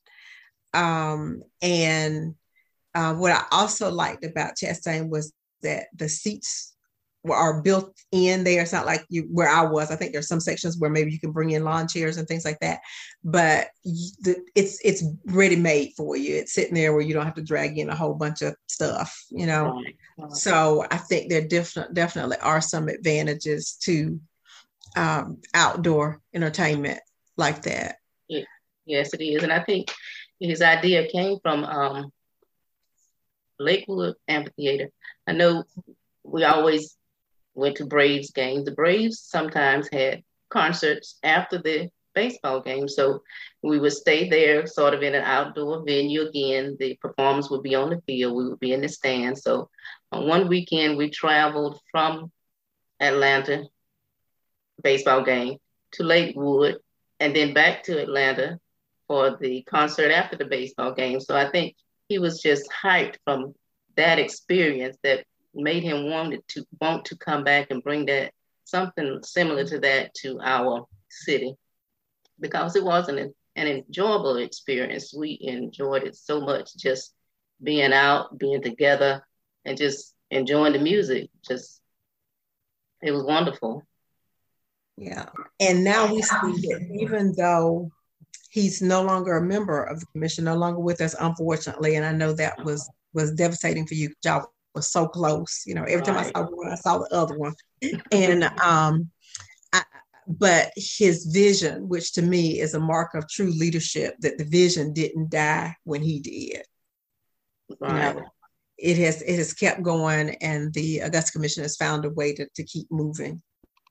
Um, 0.73 1.43
and 1.61 2.35
uh, 2.97 3.15
what 3.15 3.31
I 3.31 3.45
also 3.50 3.91
liked 3.91 4.25
about 4.25 4.57
Chastain 4.57 5.11
was 5.11 5.35
that 5.62 5.88
the 5.95 6.09
seats 6.09 6.75
are 7.29 7.61
built 7.61 7.95
in 8.11 8.43
there. 8.43 8.62
It's 8.62 8.73
not 8.73 8.87
like 8.87 9.05
you 9.11 9.29
where 9.31 9.50
I 9.50 9.67
was. 9.67 9.91
I 9.91 9.97
think 9.97 10.12
there's 10.12 10.29
some 10.29 10.41
sections 10.41 10.79
where 10.79 10.88
maybe 10.88 11.12
you 11.12 11.21
can 11.21 11.33
bring 11.33 11.50
in 11.50 11.62
lawn 11.62 11.88
chairs 11.88 12.17
and 12.17 12.26
things 12.26 12.47
like 12.47 12.59
that, 12.61 12.81
but 13.23 13.69
the, 13.85 14.37
it's 14.55 14.81
it's 14.83 15.05
ready 15.26 15.57
made 15.57 15.93
for 15.95 16.17
you. 16.17 16.37
It's 16.37 16.55
sitting 16.55 16.73
there 16.73 16.95
where 16.95 17.03
you 17.03 17.12
don't 17.12 17.26
have 17.26 17.35
to 17.35 17.43
drag 17.43 17.76
in 17.79 17.91
a 17.91 17.95
whole 17.95 18.15
bunch 18.15 18.41
of 18.41 18.57
stuff, 18.67 19.15
you 19.31 19.45
know. 19.45 19.83
So 20.31 20.87
I 20.91 20.97
think 20.97 21.29
there 21.29 21.47
definitely 21.47 21.93
definitely 21.95 22.38
are 22.38 22.62
some 22.62 22.88
advantages 22.88 23.76
to 23.83 24.19
um, 24.97 25.43
outdoor 25.53 26.23
entertainment 26.33 27.00
like 27.37 27.62
that. 27.62 27.97
Yeah. 28.26 28.45
Yes, 28.87 29.12
it 29.12 29.21
is, 29.21 29.43
and 29.43 29.53
I 29.53 29.62
think 29.65 29.93
his 30.41 30.62
idea 30.62 31.09
came 31.09 31.38
from 31.43 31.65
um, 31.65 32.12
Lakewood 33.59 34.15
Amphitheater. 34.29 34.91
I 35.27 35.33
know 35.33 35.65
we 36.23 36.45
always 36.45 36.97
went 37.55 37.77
to 37.77 37.87
Braves 37.87 38.31
games. 38.31 38.65
The 38.65 38.73
Braves 38.73 39.21
sometimes 39.21 39.89
had 39.93 40.23
concerts 40.51 41.19
after 41.23 41.59
the 41.59 41.91
baseball 42.15 42.61
game. 42.61 42.89
So 42.89 43.23
we 43.63 43.79
would 43.79 43.93
stay 43.93 44.29
there 44.29 44.67
sort 44.67 44.95
of 44.95 45.03
in 45.03 45.15
an 45.15 45.23
outdoor 45.23 45.85
venue 45.85 46.23
again. 46.23 46.77
The 46.81 46.97
performance 46.97 47.51
would 47.51 47.63
be 47.63 47.75
on 47.75 47.91
the 47.91 48.01
field. 48.07 48.37
We 48.37 48.49
would 48.49 48.61
be 48.61 48.73
in 48.73 48.81
the 48.81 48.89
stands. 48.89 49.43
So 49.43 49.71
on 50.11 50.27
one 50.27 50.49
weekend, 50.49 50.97
we 50.97 51.11
traveled 51.11 51.81
from 51.91 52.33
Atlanta 52.99 53.65
baseball 54.83 55.23
game 55.23 55.59
to 55.93 56.03
Lakewood 56.03 56.79
and 57.21 57.35
then 57.35 57.55
back 57.55 57.85
to 57.85 58.01
Atlanta 58.01 58.59
for 59.07 59.37
the 59.41 59.63
concert 59.63 60.11
after 60.11 60.37
the 60.37 60.45
baseball 60.45 60.93
game. 60.93 61.21
So 61.21 61.37
I 61.37 61.51
think 61.51 61.77
he 62.09 62.19
was 62.19 62.41
just 62.41 62.69
hyped 62.71 63.17
from 63.25 63.55
that 63.97 64.19
experience 64.19 64.97
that 65.03 65.25
made 65.55 65.83
him 65.83 66.11
wanted 66.11 66.47
to 66.49 66.65
want 66.81 67.07
to 67.07 67.17
come 67.17 67.45
back 67.45 67.71
and 67.71 67.83
bring 67.83 68.07
that 68.07 68.33
something 68.65 69.21
similar 69.23 69.65
to 69.65 69.79
that 69.79 70.15
to 70.15 70.39
our 70.43 70.85
city 71.09 71.55
because 72.39 72.77
it 72.77 72.85
was 72.85 73.09
an, 73.09 73.33
an 73.57 73.67
enjoyable 73.67 74.37
experience. 74.37 75.15
We 75.17 75.39
enjoyed 75.41 76.05
it 76.05 76.17
so 76.17 76.41
much 76.41 76.77
just 76.77 77.15
being 77.63 77.93
out, 77.93 78.37
being 78.39 78.63
together, 78.63 79.27
and 79.65 79.79
just 79.79 80.15
enjoying 80.31 80.75
the 80.75 80.79
music. 80.79 81.31
Just 81.47 81.81
it 83.03 83.13
was 83.13 83.25
wonderful. 83.25 83.83
Yeah. 84.97 85.27
And 85.61 85.85
now 85.85 86.13
we 86.13 86.23
see 86.23 86.37
that 86.69 86.89
even 87.01 87.35
though 87.37 87.91
he's 88.57 88.81
no 88.81 89.03
longer 89.03 89.37
a 89.37 89.43
member 89.43 89.85
of 89.85 90.01
the 90.01 90.07
commission, 90.07 90.45
no 90.45 90.57
longer 90.57 90.81
with 90.81 91.03
us, 91.03 91.15
unfortunately. 91.21 91.97
And 91.97 92.07
I 92.07 92.13
know 92.13 92.33
that 92.33 92.65
was 92.65 92.91
was 93.13 93.33
devastating 93.33 93.87
for 93.87 93.95
you. 93.95 94.13
Y'all 94.25 94.51
was 94.75 94.91
so 94.91 95.07
close. 95.07 95.63
You 95.67 95.75
know, 95.75 95.85
every 95.85 96.05
time 96.05 96.17
I 96.17 96.31
saw 96.31 96.45
one, 96.45 96.73
I 96.73 96.75
saw 96.77 96.99
the 96.99 97.15
other 97.15 97.37
one. 97.37 97.53
and 98.11 98.45
um, 98.63 99.11
I, 99.75 99.83
but 100.27 100.73
his 100.75 101.27
vision, 101.27 101.87
which 101.87 102.15
to 102.15 102.23
me 102.23 102.59
is 102.59 102.73
a 102.73 102.81
mark 102.81 103.15
of 103.15 103.29
true 103.29 103.51
leadership, 103.51 104.15
that 104.21 104.39
the 104.39 104.45
vision 104.45 104.95
didn't 104.95 105.31
die 105.31 105.77
when 105.85 106.01
he 106.01 106.19
did. 106.21 106.63
Right. 107.79 108.15
You 108.15 108.21
know, 108.21 108.27
it 108.79 108.97
has 108.97 109.21
it 109.21 109.37
has 109.37 109.53
kept 109.53 109.83
going, 109.83 110.31
and 110.37 110.73
the 110.73 111.01
Augusta 111.01 111.33
Commission 111.33 111.63
has 111.63 111.77
found 111.77 112.07
a 112.07 112.11
way 112.11 112.33
to, 112.33 112.49
to 112.55 112.65
keep 112.65 112.91
moving 112.91 113.43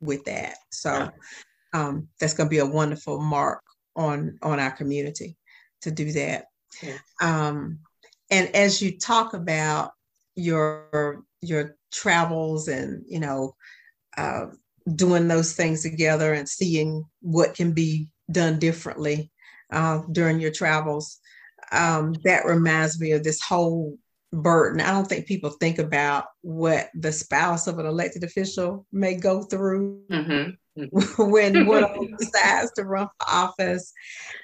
with 0.02 0.26
that. 0.26 0.56
So 0.72 1.12
um, 1.74 2.08
that's 2.20 2.34
going 2.34 2.48
to 2.48 2.56
be 2.56 2.60
a 2.60 2.66
wonderful 2.66 3.22
mark 3.22 3.62
on 3.96 4.38
on 4.42 4.60
our 4.60 4.72
community 4.72 5.38
to 5.82 5.92
do 5.92 6.12
that. 6.14 6.46
Yeah. 6.82 6.98
Um, 7.22 7.80
and 8.30 8.54
as 8.56 8.82
you 8.82 8.98
talk 8.98 9.34
about 9.34 9.92
your 10.36 11.24
your 11.42 11.78
travels 11.92 12.68
and 12.68 13.04
you 13.08 13.20
know 13.20 13.56
uh, 14.18 14.48
doing 14.94 15.28
those 15.28 15.54
things 15.54 15.84
together 15.84 16.34
and 16.34 16.48
seeing 16.48 17.06
what 17.22 17.56
can 17.56 17.72
be 17.72 18.10
done 18.32 18.60
differently 18.60 19.32
uh, 19.72 20.02
during 20.12 20.40
your 20.40 20.52
travels, 20.52 21.20
um, 21.72 22.14
that 22.24 22.46
reminds 22.46 23.00
me 23.00 23.12
of 23.12 23.24
this 23.24 23.42
whole 23.42 23.98
burden. 24.42 24.82
I 24.82 24.92
don't 24.92 25.08
think 25.08 25.26
people 25.26 25.50
think 25.50 25.80
about 25.80 26.26
what 26.42 26.90
the 26.94 27.12
spouse 27.12 27.68
of 27.68 27.80
an 27.80 27.86
elected 27.86 28.24
official 28.24 28.86
may 28.92 29.16
go 29.16 29.44
through. 29.44 30.02
Mm-hmm. 30.12 30.52
when 31.18 31.66
one 31.68 32.16
decides 32.20 32.70
to 32.74 32.84
run 32.84 33.08
for 33.08 33.30
office. 33.30 33.94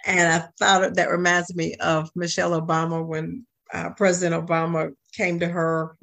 And 0.05 0.31
I 0.31 0.47
thought 0.57 0.95
that 0.95 1.09
reminds 1.09 1.53
me 1.53 1.75
of 1.75 2.09
Michelle 2.15 2.59
Obama 2.59 3.05
when 3.05 3.45
uh, 3.73 3.89
President 3.97 4.47
Obama 4.47 4.93
came 5.13 5.41
to 5.41 5.47
her, 5.47 5.97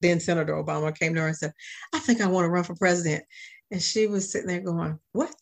then 0.00 0.18
Senator 0.18 0.54
Obama 0.54 0.98
came 0.98 1.14
to 1.14 1.20
her 1.20 1.26
and 1.28 1.36
said, 1.36 1.52
I 1.92 1.98
think 1.98 2.22
I 2.22 2.26
want 2.26 2.46
to 2.46 2.48
run 2.48 2.64
for 2.64 2.74
president. 2.74 3.24
And 3.70 3.82
she 3.82 4.06
was 4.06 4.32
sitting 4.32 4.48
there 4.48 4.60
going, 4.60 4.98
What? 5.12 5.34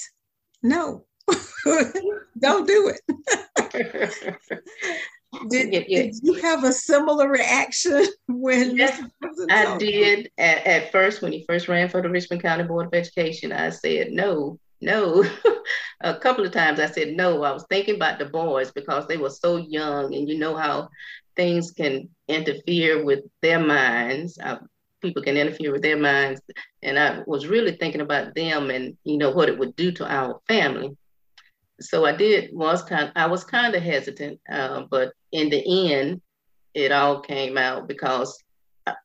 No, 0.65 1.05
don't 2.39 2.67
do 2.67 2.93
it. 2.93 4.37
Did, 5.49 5.71
did, 5.71 6.15
you 6.23 6.35
have 6.35 6.65
a 6.65 6.73
similar 6.73 7.29
reaction 7.29 8.07
when 8.29 8.77
yes, 8.77 9.03
I 9.51 9.77
did. 9.79 10.31
At, 10.39 10.67
at 10.67 10.93
first 10.93 11.23
when 11.23 11.33
he 11.33 11.45
first 11.47 11.69
ran 11.69 11.89
for 11.89 12.03
the 12.03 12.11
Richmond 12.11 12.43
County 12.43 12.65
Board 12.65 12.87
of 12.87 12.95
Education 12.95 13.53
I 13.53 13.71
said 13.71 14.13
no 14.13 14.59
no. 14.81 15.25
A 16.03 16.15
couple 16.15 16.45
of 16.45 16.53
times 16.53 16.79
I 16.79 16.87
said 16.87 17.17
no. 17.17 17.43
I 17.43 17.53
was 17.53 17.65
thinking 17.71 17.95
about 17.95 18.19
the 18.19 18.27
boys 18.27 18.71
because 18.73 19.07
they 19.07 19.17
were 19.17 19.31
so 19.31 19.57
young 19.57 20.15
and 20.15 20.29
you 20.29 20.37
know 20.39 20.55
how 20.55 20.91
things 21.37 21.71
can 21.71 22.09
interfere 22.29 23.03
with 23.03 23.21
their 23.41 23.59
minds 23.59 24.39
uh, 24.43 24.59
people 25.05 25.23
can 25.23 25.37
interfere 25.37 25.71
with 25.71 25.83
their 25.83 25.99
minds. 25.99 26.41
And 26.83 26.99
I 26.99 27.23
was 27.27 27.47
really 27.47 27.73
thinking 27.77 28.01
about 28.01 28.35
them 28.35 28.71
and 28.71 28.97
you 29.05 29.19
know 29.19 29.31
what 29.31 29.49
it 29.49 29.59
would 29.59 29.77
do 29.77 29.93
to 29.93 30.11
our 30.11 30.41
family 30.49 30.97
so 31.81 32.05
I 32.05 32.15
did 32.15 32.51
was 32.53 32.83
kind 32.83 33.13
I 33.17 33.27
was 33.27 33.45
kind 33.45 33.75
of 33.75 33.83
hesitant, 33.83 34.41
uh, 34.51 34.85
but 34.91 35.13
in 35.33 35.51
the 35.51 35.93
end, 35.93 36.21
it 36.75 36.93
all 36.93 37.21
came 37.21 37.59
out 37.59 37.89
because 37.89 38.39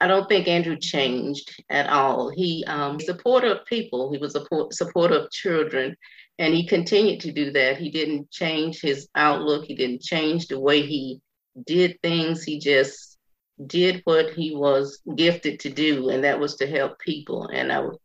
I 0.01 0.07
don't 0.07 0.27
think 0.27 0.47
Andrew 0.47 0.77
changed 0.77 1.63
at 1.69 1.89
all. 1.89 2.29
He 2.29 2.65
um, 2.67 2.99
supporter 2.99 3.47
of 3.53 3.65
people. 3.65 4.11
He 4.11 4.17
was 4.17 4.35
a 4.35 4.45
supporter 4.71 5.15
of 5.15 5.31
children, 5.31 5.95
and 6.37 6.53
he 6.53 6.67
continued 6.67 7.21
to 7.21 7.31
do 7.31 7.51
that. 7.51 7.77
He 7.77 7.89
didn't 7.89 8.29
change 8.29 8.81
his 8.81 9.07
outlook. 9.15 9.65
He 9.65 9.75
didn't 9.75 10.01
change 10.01 10.47
the 10.47 10.59
way 10.59 10.81
he 10.81 11.21
did 11.65 11.99
things. 12.01 12.43
He 12.43 12.59
just 12.59 13.17
did 13.65 14.01
what 14.03 14.33
he 14.33 14.55
was 14.55 14.99
gifted 15.15 15.59
to 15.61 15.69
do, 15.69 16.09
and 16.09 16.23
that 16.23 16.39
was 16.39 16.55
to 16.57 16.67
help 16.67 16.99
people. 16.99 17.47
And 17.47 17.71
I 17.71 17.79
was 17.79 17.97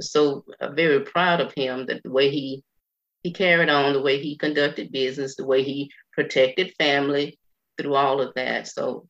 so 0.00 0.44
uh, 0.60 0.70
very 0.72 1.00
proud 1.00 1.40
of 1.40 1.52
him 1.54 1.86
that 1.86 2.02
the 2.02 2.10
way 2.10 2.30
he 2.30 2.64
he 3.22 3.32
carried 3.32 3.68
on 3.68 3.92
the 3.92 4.02
way 4.02 4.20
he 4.20 4.36
conducted 4.36 4.92
business, 4.92 5.36
the 5.36 5.46
way 5.46 5.62
he 5.62 5.90
protected 6.12 6.74
family 6.78 7.38
through 7.78 7.94
all 7.94 8.20
of 8.20 8.34
that. 8.34 8.66
So 8.66 9.06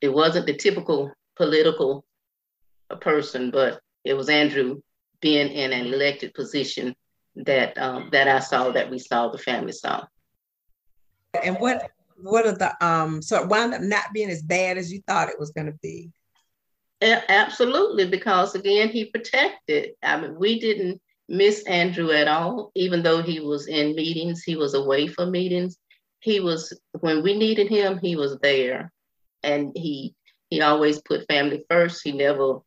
it 0.00 0.12
wasn't 0.12 0.46
the 0.46 0.56
typical 0.56 1.12
political 1.36 2.04
person, 3.00 3.50
but 3.50 3.80
it 4.04 4.14
was 4.14 4.28
Andrew 4.28 4.80
being 5.20 5.50
in 5.50 5.72
an 5.72 5.86
elected 5.86 6.34
position 6.34 6.94
that 7.36 7.76
um, 7.78 8.10
that 8.12 8.28
I 8.28 8.40
saw, 8.40 8.70
that 8.70 8.90
we 8.90 8.98
saw, 8.98 9.28
the 9.28 9.38
family 9.38 9.72
saw. 9.72 10.04
And 11.42 11.56
what 11.58 11.90
what 12.16 12.46
are 12.46 12.52
the 12.52 12.84
um 12.84 13.22
so 13.22 13.42
it 13.42 13.48
wound 13.48 13.74
up 13.74 13.80
not 13.80 14.12
being 14.12 14.30
as 14.30 14.42
bad 14.42 14.78
as 14.78 14.92
you 14.92 15.02
thought 15.06 15.28
it 15.28 15.38
was 15.38 15.50
going 15.50 15.66
to 15.66 15.78
be? 15.82 16.10
Absolutely, 17.00 18.08
because 18.08 18.54
again, 18.54 18.88
he 18.88 19.06
protected. 19.06 19.90
I 20.02 20.20
mean, 20.20 20.38
we 20.38 20.60
didn't 20.60 21.00
miss 21.28 21.64
Andrew 21.64 22.10
at 22.10 22.28
all, 22.28 22.70
even 22.74 23.02
though 23.02 23.22
he 23.22 23.40
was 23.40 23.66
in 23.66 23.94
meetings, 23.94 24.42
he 24.42 24.56
was 24.56 24.74
away 24.74 25.06
from 25.06 25.30
meetings. 25.30 25.78
He 26.20 26.40
was 26.40 26.78
when 27.00 27.22
we 27.22 27.36
needed 27.36 27.68
him, 27.68 27.98
he 27.98 28.16
was 28.16 28.38
there. 28.38 28.92
And 29.42 29.72
he 29.74 30.14
he 30.50 30.60
always 30.60 31.00
put 31.00 31.26
family 31.28 31.64
first. 31.68 32.02
He 32.04 32.12
never 32.12 32.60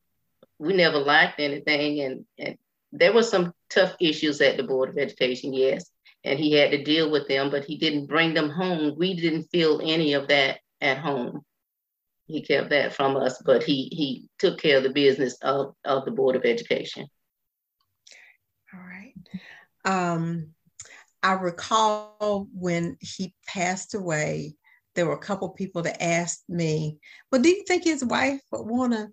we 0.59 0.73
never 0.73 0.97
lacked 0.97 1.39
anything 1.39 2.01
and, 2.01 2.25
and 2.39 2.57
there 2.91 3.13
were 3.13 3.23
some 3.23 3.53
tough 3.69 3.95
issues 3.99 4.41
at 4.41 4.57
the 4.57 4.63
Board 4.63 4.89
of 4.89 4.97
Education, 4.97 5.53
yes. 5.53 5.91
and 6.23 6.39
he 6.39 6.53
had 6.53 6.71
to 6.71 6.83
deal 6.83 7.11
with 7.11 7.27
them, 7.27 7.49
but 7.49 7.65
he 7.65 7.77
didn't 7.77 8.07
bring 8.07 8.33
them 8.33 8.49
home. 8.49 8.95
We 8.97 9.13
didn't 9.13 9.49
feel 9.51 9.81
any 9.83 10.13
of 10.13 10.27
that 10.29 10.59
at 10.81 10.97
home. 10.97 11.41
He 12.27 12.41
kept 12.41 12.69
that 12.71 12.93
from 12.93 13.15
us, 13.15 13.41
but 13.45 13.63
he 13.63 13.89
he 13.91 14.27
took 14.37 14.59
care 14.59 14.77
of 14.77 14.83
the 14.83 14.89
business 14.89 15.37
of, 15.41 15.75
of 15.85 16.05
the 16.05 16.11
Board 16.11 16.35
of 16.35 16.43
Education. 16.43 17.07
All 18.73 18.79
right. 18.79 19.13
Um, 19.85 20.53
I 21.23 21.33
recall 21.33 22.47
when 22.53 22.97
he 22.99 23.33
passed 23.47 23.93
away, 23.93 24.55
there 24.95 25.05
were 25.05 25.13
a 25.13 25.19
couple 25.19 25.49
people 25.49 25.83
that 25.83 26.01
asked 26.03 26.43
me, 26.49 26.99
"Well, 27.31 27.41
do 27.41 27.49
you 27.49 27.63
think 27.65 27.83
his 27.83 28.03
wife 28.03 28.41
would 28.51 28.65
want 28.65 28.93
to 28.93 29.09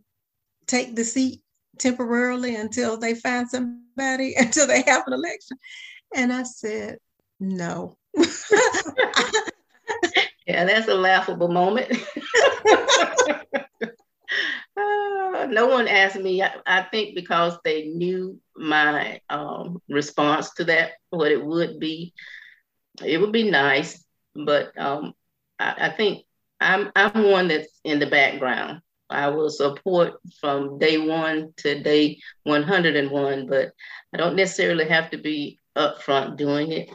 take 0.66 0.96
the 0.96 1.04
seat 1.04 1.42
temporarily 1.78 2.56
until 2.56 2.96
they 2.96 3.14
find 3.14 3.48
somebody 3.48 4.34
until 4.38 4.66
they 4.66 4.82
have 4.82 5.06
an 5.06 5.12
election?" 5.12 5.58
And 6.14 6.32
I 6.32 6.42
said, 6.44 6.98
"No." 7.38 7.96
yeah, 10.46 10.64
that's 10.64 10.88
a 10.88 10.94
laughable 10.94 11.48
moment. 11.48 11.96
uh, 14.76 15.46
no 15.50 15.66
one 15.66 15.88
asked 15.88 16.16
me. 16.16 16.42
I, 16.42 16.52
I, 16.66 16.82
think 16.82 17.14
because 17.14 17.56
they 17.64 17.86
knew 17.86 18.40
my 18.56 19.20
um, 19.30 19.80
response 19.88 20.52
to 20.54 20.64
that, 20.64 20.92
what 21.10 21.32
it 21.32 21.44
would 21.44 21.78
be. 21.78 22.12
It 23.04 23.20
would 23.20 23.32
be 23.32 23.50
nice, 23.50 24.04
but 24.34 24.76
um, 24.78 25.14
I, 25.58 25.74
I 25.78 25.88
think 25.90 26.24
I'm 26.60 26.90
I'm 26.94 27.30
one 27.30 27.48
that's 27.48 27.80
in 27.84 27.98
the 27.98 28.06
background. 28.06 28.80
I 29.10 29.28
will 29.28 29.50
support 29.50 30.14
from 30.40 30.78
day 30.78 30.98
one 30.98 31.52
to 31.58 31.82
day 31.82 32.18
101, 32.44 33.46
but 33.46 33.72
I 34.12 34.16
don't 34.16 34.36
necessarily 34.36 34.88
have 34.88 35.10
to 35.10 35.18
be 35.18 35.60
upfront 35.76 36.36
doing 36.36 36.72
it. 36.72 36.90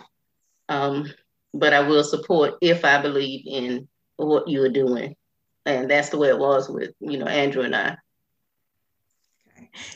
Um, 0.68 1.12
but 1.54 1.74
I 1.74 1.82
will 1.82 2.04
support 2.04 2.56
if 2.62 2.84
I 2.84 3.02
believe 3.02 3.46
in 3.46 3.88
what 4.18 4.48
you 4.48 4.64
are 4.64 4.70
doing. 4.70 5.16
And 5.76 5.90
that's 5.90 6.10
the 6.10 6.18
way 6.18 6.30
it 6.30 6.40
was 6.40 6.70
with, 6.70 6.92
you 7.00 7.18
know, 7.18 7.26
Andrew 7.26 7.64
and 7.64 7.76
I. 7.76 7.98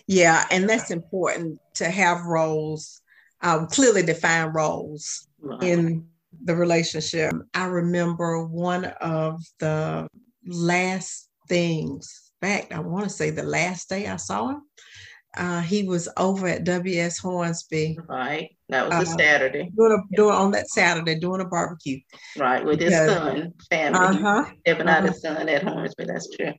Yeah, 0.07 0.45
and 0.51 0.69
that's 0.69 0.91
important 0.91 1.59
to 1.75 1.89
have 1.89 2.25
roles, 2.25 3.01
um, 3.41 3.67
clearly 3.67 4.03
defined 4.03 4.53
roles 4.55 5.27
right. 5.39 5.63
in 5.63 6.07
the 6.43 6.55
relationship. 6.55 7.33
I 7.53 7.65
remember 7.65 8.45
one 8.45 8.85
of 8.85 9.41
the 9.59 10.07
last 10.45 11.29
things, 11.47 12.31
in 12.41 12.47
fact, 12.49 12.73
I 12.73 12.79
want 12.79 13.05
to 13.05 13.09
say 13.09 13.29
the 13.29 13.43
last 13.43 13.89
day 13.89 14.07
I 14.07 14.17
saw 14.17 14.49
him. 14.49 14.61
Uh, 15.35 15.61
he 15.61 15.83
was 15.83 16.07
over 16.17 16.47
at 16.47 16.63
W.S. 16.63 17.17
Hornsby. 17.17 17.97
Right. 18.07 18.55
That 18.69 18.89
was 18.89 19.09
a 19.09 19.13
uh, 19.13 19.17
Saturday. 19.17 19.71
Doing, 19.75 19.91
a, 19.91 20.15
doing 20.15 20.35
on 20.35 20.51
that 20.51 20.69
Saturday, 20.69 21.15
doing 21.15 21.41
a 21.41 21.45
barbecue. 21.45 21.99
Right, 22.37 22.63
with 22.63 22.79
because, 22.79 22.93
his 22.93 23.17
son, 23.17 23.53
family. 23.69 23.99
Uh-huh. 23.99 24.45
Stepping 24.61 24.87
uh-huh. 24.87 24.97
out 24.97 25.09
his 25.09 25.21
son 25.21 25.49
at 25.49 25.63
Hornsby. 25.63 26.05
That's 26.05 26.29
true. 26.29 26.53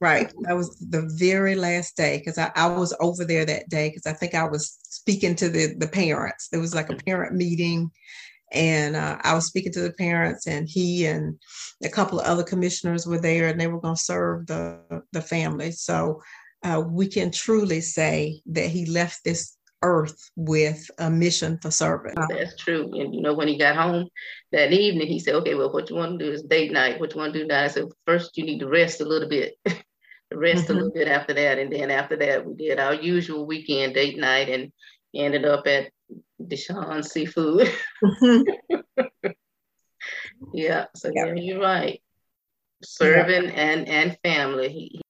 Right. 0.00 0.32
That 0.42 0.56
was 0.56 0.76
the 0.76 1.08
very 1.16 1.54
last 1.54 1.96
day 1.96 2.18
because 2.18 2.36
I, 2.36 2.50
I 2.54 2.66
was 2.66 2.94
over 3.00 3.24
there 3.24 3.46
that 3.46 3.68
day 3.68 3.88
because 3.88 4.06
I 4.06 4.12
think 4.12 4.34
I 4.34 4.44
was 4.44 4.76
speaking 4.82 5.34
to 5.36 5.48
the, 5.48 5.74
the 5.78 5.88
parents. 5.88 6.48
There 6.48 6.60
was 6.60 6.74
like 6.74 6.90
a 6.90 6.96
parent 6.96 7.34
meeting 7.34 7.90
and 8.52 8.96
uh, 8.96 9.18
I 9.22 9.34
was 9.34 9.46
speaking 9.46 9.72
to 9.72 9.80
the 9.80 9.92
parents, 9.92 10.46
and 10.46 10.68
he 10.68 11.06
and 11.06 11.38
a 11.82 11.88
couple 11.88 12.20
of 12.20 12.26
other 12.26 12.44
commissioners 12.44 13.06
were 13.06 13.20
there, 13.20 13.48
and 13.48 13.60
they 13.60 13.66
were 13.66 13.80
going 13.80 13.96
to 13.96 14.00
serve 14.00 14.46
the 14.46 15.02
the 15.12 15.20
family. 15.20 15.72
So 15.72 16.22
uh, 16.66 16.80
we 16.80 17.06
can 17.06 17.30
truly 17.30 17.80
say 17.80 18.40
that 18.46 18.68
he 18.68 18.86
left 18.86 19.22
this 19.24 19.56
earth 19.82 20.30
with 20.34 20.90
a 20.98 21.08
mission 21.08 21.58
for 21.58 21.70
service. 21.70 22.14
That's 22.28 22.56
true. 22.56 22.90
And 23.00 23.14
you 23.14 23.20
know, 23.20 23.34
when 23.34 23.46
he 23.46 23.56
got 23.56 23.76
home 23.76 24.08
that 24.50 24.72
evening, 24.72 25.06
he 25.06 25.20
said, 25.20 25.36
"Okay, 25.36 25.54
well, 25.54 25.72
what 25.72 25.88
you 25.88 25.96
want 25.96 26.18
to 26.18 26.24
do 26.24 26.32
is 26.32 26.42
date 26.42 26.72
night. 26.72 26.98
What 26.98 27.14
you 27.14 27.20
want 27.20 27.34
to 27.34 27.40
do 27.40 27.46
now?" 27.46 27.64
I 27.64 27.68
said, 27.68 27.84
first 28.04 28.36
you 28.36 28.44
need 28.44 28.58
to 28.60 28.68
rest 28.68 29.00
a 29.00 29.04
little 29.04 29.28
bit." 29.28 29.54
rest 30.34 30.64
mm-hmm. 30.64 30.72
a 30.72 30.74
little 30.74 30.90
bit 30.90 31.06
after 31.06 31.32
that 31.32 31.56
and 31.56 31.72
then 31.72 31.88
after 31.88 32.16
that 32.16 32.44
we 32.44 32.52
did 32.54 32.80
our 32.80 32.94
usual 32.94 33.46
weekend 33.46 33.94
date 33.94 34.18
night 34.18 34.48
and 34.48 34.72
ended 35.14 35.44
up 35.44 35.68
at 35.68 35.88
Deshaun 36.42 37.04
Seafood. 37.04 37.72
Mm-hmm. 38.04 39.30
yeah, 40.52 40.86
so 40.94 41.10
yeah. 41.14 41.26
yeah, 41.26 41.34
you're 41.34 41.60
right. 41.60 42.02
Serving 42.84 43.44
yeah. 43.44 43.50
and 43.50 43.88
and 43.88 44.18
family. 44.22 44.68
He, 44.68 45.00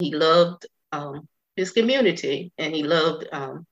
he 0.00 0.14
loved 0.14 0.66
um, 0.92 1.28
his 1.56 1.70
community 1.70 2.52
and 2.58 2.74
he 2.74 2.82
loved 2.82 3.26
um, 3.32 3.66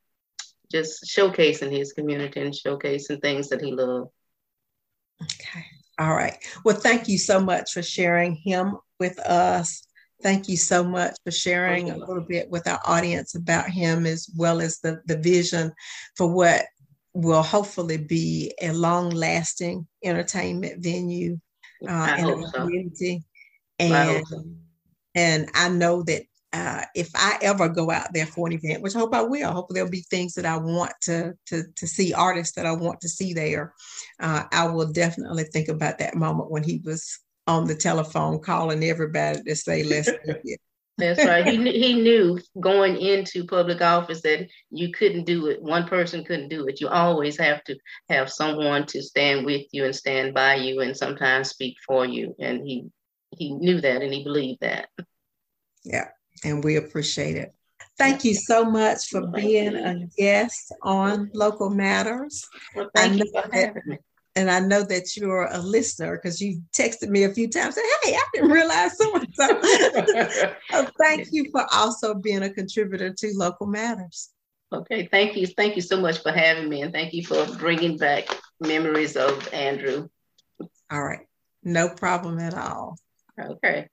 just 0.71 1.05
showcasing 1.05 1.73
his 1.73 1.93
community 1.93 2.41
and 2.41 2.53
showcasing 2.53 3.21
things 3.21 3.49
that 3.49 3.63
he 3.63 3.73
loved. 3.73 4.11
Okay. 5.23 5.65
All 5.99 6.15
right. 6.15 6.37
Well, 6.65 6.77
thank 6.77 7.09
you 7.09 7.19
so 7.19 7.41
much 7.41 7.73
for 7.73 7.83
sharing 7.83 8.37
him 8.37 8.77
with 9.01 9.19
us. 9.21 9.85
Thank 10.23 10.49
you 10.49 10.57
so 10.57 10.85
much 10.85 11.17
for 11.25 11.31
sharing 11.31 11.91
a 11.91 11.97
little 11.97 12.21
bit 12.21 12.51
with 12.51 12.69
our 12.69 12.81
audience 12.85 13.35
about 13.35 13.71
him 13.71 14.05
as 14.05 14.29
well 14.37 14.61
as 14.61 14.79
the, 14.81 15.01
the 15.07 15.17
vision 15.17 15.73
for 16.17 16.33
what 16.33 16.67
will 17.15 17.43
hopefully 17.43 17.97
be 17.97 18.53
a 18.61 18.73
long 18.73 19.11
lasting 19.11 19.87
entertainment 20.05 20.83
venue 20.83 21.39
uh, 21.89 22.17
in 22.19 22.27
the 22.27 22.53
community. 22.53 23.25
So. 23.81 23.87
And, 23.87 24.25
and 25.15 25.49
I 25.55 25.69
know 25.69 26.03
that 26.05 26.23
uh, 26.53 26.83
if 26.95 27.11
I 27.15 27.39
ever 27.43 27.69
go 27.69 27.91
out 27.91 28.13
there 28.15 28.27
for 28.27 28.47
an 28.47 28.55
event, 28.55 28.83
which 28.83 28.97
I 28.97 29.01
hope 29.01 29.15
I 29.15 29.23
will, 29.23 29.49
I 29.49 29.53
hope 29.53 29.69
there'll 29.71 29.91
be 29.91 30.01
things 30.01 30.35
that 30.35 30.47
I 30.47 30.57
want 30.57 30.93
to 31.03 31.35
to 31.47 31.65
to 31.77 31.87
see, 31.87 32.15
artists 32.15 32.55
that 32.57 32.67
I 32.67 32.73
want 32.73 33.01
to 33.03 33.09
see 33.09 33.35
there. 33.35 33.75
Uh, 34.19 34.45
I 34.51 34.67
will 34.69 34.91
definitely 34.91 35.45
think 35.45 35.69
about 35.69 35.99
that 35.99 36.15
moment 36.15 36.51
when 36.51 36.63
he 36.63 36.81
was 36.85 37.19
on 37.47 37.67
the 37.67 37.75
telephone 37.75 38.41
calling 38.41 38.83
everybody 38.83 39.43
to 39.43 39.57
say, 39.57 39.83
"Let's 39.83 40.11
That's 40.99 41.25
right. 41.25 41.47
He 41.47 41.57
he 41.71 41.95
knew 41.95 42.41
going 42.59 42.97
into 42.97 43.47
public 43.47 43.81
office 43.81 44.21
that 44.23 44.49
you 44.71 44.91
couldn't 44.91 45.25
do 45.25 45.47
it. 45.47 45.63
One 45.63 45.87
person 45.87 46.25
couldn't 46.25 46.49
do 46.49 46.67
it. 46.67 46.81
You 46.81 46.89
always 46.89 47.39
have 47.39 47.63
to 47.65 47.77
have 48.09 48.33
someone 48.33 48.85
to 48.87 49.01
stand 49.01 49.47
with 49.47 49.67
you 49.71 49.85
and 49.85 49.95
stand 49.95 50.35
by 50.35 50.57
you, 50.57 50.81
and 50.81 50.97
sometimes 50.97 51.51
speak 51.51 51.77
for 51.87 52.05
you. 52.05 52.35
And 52.41 52.67
he 52.67 52.91
he 53.39 53.55
knew 53.55 53.81
that, 53.81 54.03
and 54.03 54.13
he 54.13 54.23
believed 54.23 54.61
that. 54.61 54.89
Yeah 55.85 56.09
and 56.45 56.63
we 56.63 56.77
appreciate 56.77 57.37
it. 57.37 57.55
Thank 57.97 58.25
you 58.25 58.35
so 58.35 58.65
much 58.65 59.09
for 59.09 59.27
being 59.27 59.75
a 59.75 60.07
guest 60.17 60.73
on 60.83 61.31
Local 61.35 61.71
Matters. 61.71 62.47
Well, 62.75 62.91
thank 62.95 63.19
you 63.19 63.31
for 63.33 63.49
having 63.53 63.83
me. 63.87 63.99
And 64.37 64.49
I 64.51 64.61
know 64.61 64.85
that 64.85 65.17
you're 65.17 65.49
a 65.51 65.59
listener 65.59 66.17
because 66.17 66.41
you 66.41 66.63
texted 66.73 67.09
me 67.09 67.25
a 67.25 67.35
few 67.35 67.49
times. 67.49 67.75
Said, 67.75 67.83
"Hey, 68.05 68.15
I 68.15 68.23
didn't 68.33 68.51
realize 68.51 68.97
so 68.97 69.17
and 69.17 69.27
so." 69.35 69.61
so 69.61 70.55
oh, 70.73 70.89
thank 71.01 71.29
you 71.33 71.51
for 71.51 71.67
also 71.73 72.15
being 72.15 72.45
a 72.45 72.51
contributor 72.53 73.13
to 73.13 73.33
Local 73.35 73.67
Matters. 73.67 74.31
Okay, 74.73 75.09
thank 75.11 75.35
you, 75.37 75.47
thank 75.47 75.75
you 75.75 75.83
so 75.83 76.01
much 76.01 76.23
for 76.23 76.31
having 76.31 76.69
me, 76.69 76.83
and 76.83 76.93
thank 76.93 77.15
you 77.15 77.25
for 77.25 77.45
bringing 77.57 77.97
back 77.97 78.29
memories 78.61 79.17
of 79.17 79.53
Andrew. 79.53 80.09
All 80.91 81.03
right, 81.03 81.27
no 81.65 81.89
problem 81.89 82.39
at 82.39 82.55
all. 82.55 82.97
Okay. 83.41 83.89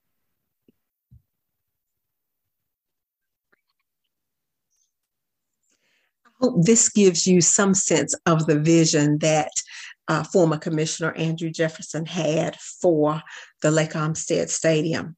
I 6.26 6.30
hope 6.40 6.64
this 6.64 6.88
gives 6.88 7.26
you 7.26 7.40
some 7.40 7.74
sense 7.74 8.14
of 8.26 8.46
the 8.46 8.58
vision 8.58 9.18
that 9.18 9.50
uh, 10.08 10.22
former 10.22 10.58
Commissioner 10.58 11.12
Andrew 11.12 11.50
Jefferson 11.50 12.06
had 12.06 12.56
for 12.56 13.22
the 13.62 13.70
Lake 13.70 13.96
Olmstead 13.96 14.50
Stadium. 14.50 15.16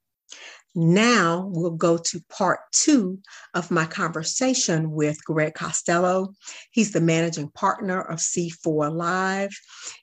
Now 0.81 1.51
we'll 1.53 1.73
go 1.73 1.99
to 1.99 2.23
part 2.29 2.61
two 2.71 3.19
of 3.53 3.73
my 3.73 3.85
conversation 3.85 4.93
with 4.93 5.25
Greg 5.25 5.55
Costello. 5.55 6.35
He's 6.71 6.93
the 6.93 7.01
managing 7.01 7.49
partner 7.51 8.01
of 8.01 8.21
C4 8.21 8.95
Live. 8.95 9.51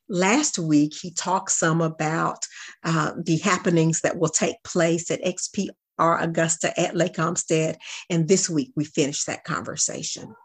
Last 0.10 0.60
week, 0.60 0.94
he 0.94 1.12
talked 1.12 1.52
some 1.52 1.80
about 1.80 2.40
uh, 2.84 3.14
the 3.24 3.38
happenings 3.38 4.02
that 4.02 4.18
will 4.18 4.28
take 4.28 4.62
place 4.66 5.10
at 5.10 5.24
XPR 5.24 5.72
Augusta 6.22 6.78
at 6.78 6.94
Lake 6.94 7.18
Olmstead. 7.20 7.78
And 8.10 8.28
this 8.28 8.50
week, 8.50 8.74
we 8.76 8.84
finished 8.84 9.28
that 9.28 9.46
conversation. 9.46 10.36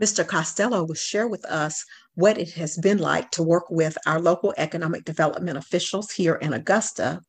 Mr. 0.00 0.26
Costello 0.26 0.84
will 0.84 0.94
share 0.94 1.26
with 1.26 1.44
us 1.46 1.84
what 2.14 2.38
it 2.38 2.52
has 2.52 2.76
been 2.76 2.98
like 2.98 3.30
to 3.30 3.42
work 3.42 3.64
with 3.70 3.96
our 4.06 4.20
local 4.20 4.52
economic 4.58 5.04
development 5.04 5.56
officials 5.56 6.10
here 6.10 6.34
in 6.34 6.52
Augusta. 6.52 7.20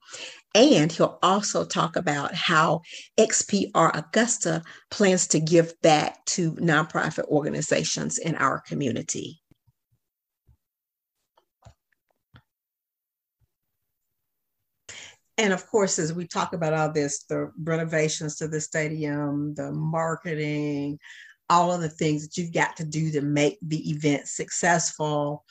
And 0.54 0.92
he'll 0.92 1.20
also 1.24 1.66
talk 1.66 1.96
about 1.96 2.34
how 2.34 2.82
XPR 3.18 3.96
Augusta 3.96 4.64
plans 4.92 5.28
to 5.28 5.40
give 5.40 5.80
back 5.82 6.26
to 6.26 6.54
nonprofit 6.54 7.26
organizations 7.26 8.18
in 8.18 8.36
our 8.36 8.60
community. 8.62 9.42
and 15.40 15.54
of 15.54 15.68
course, 15.68 16.00
as 16.00 16.14
we 16.14 16.26
talk 16.26 16.54
about 16.54 16.74
all 16.74 16.92
this, 16.92 17.24
the 17.24 17.52
renovations 17.64 18.38
to 18.38 18.48
the 18.48 18.60
stadium, 18.60 19.54
the 19.54 19.72
marketing, 19.72 20.98
all 21.50 21.74
of 21.74 21.82
the 21.82 21.90
things 21.90 22.24
that 22.24 22.38
you've 22.38 22.54
got 22.54 22.76
to 22.78 22.86
do 22.86 23.12
to 23.12 23.22
make 23.22 23.58
the 23.62 23.90
event 23.90 24.28
successful. 24.28 25.44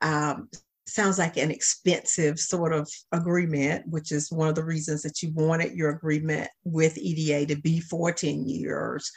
Um, 0.00 0.48
sounds 0.86 1.18
like 1.18 1.36
an 1.36 1.50
expensive 1.50 2.38
sort 2.38 2.72
of 2.72 2.88
agreement, 3.12 3.86
which 3.88 4.12
is 4.12 4.30
one 4.30 4.48
of 4.48 4.54
the 4.54 4.64
reasons 4.64 5.02
that 5.02 5.22
you 5.22 5.32
wanted 5.32 5.72
your 5.72 5.90
agreement 5.90 6.48
with 6.64 6.98
EDA 6.98 7.46
to 7.46 7.60
be 7.60 7.80
14 7.80 8.46
years. 8.46 9.10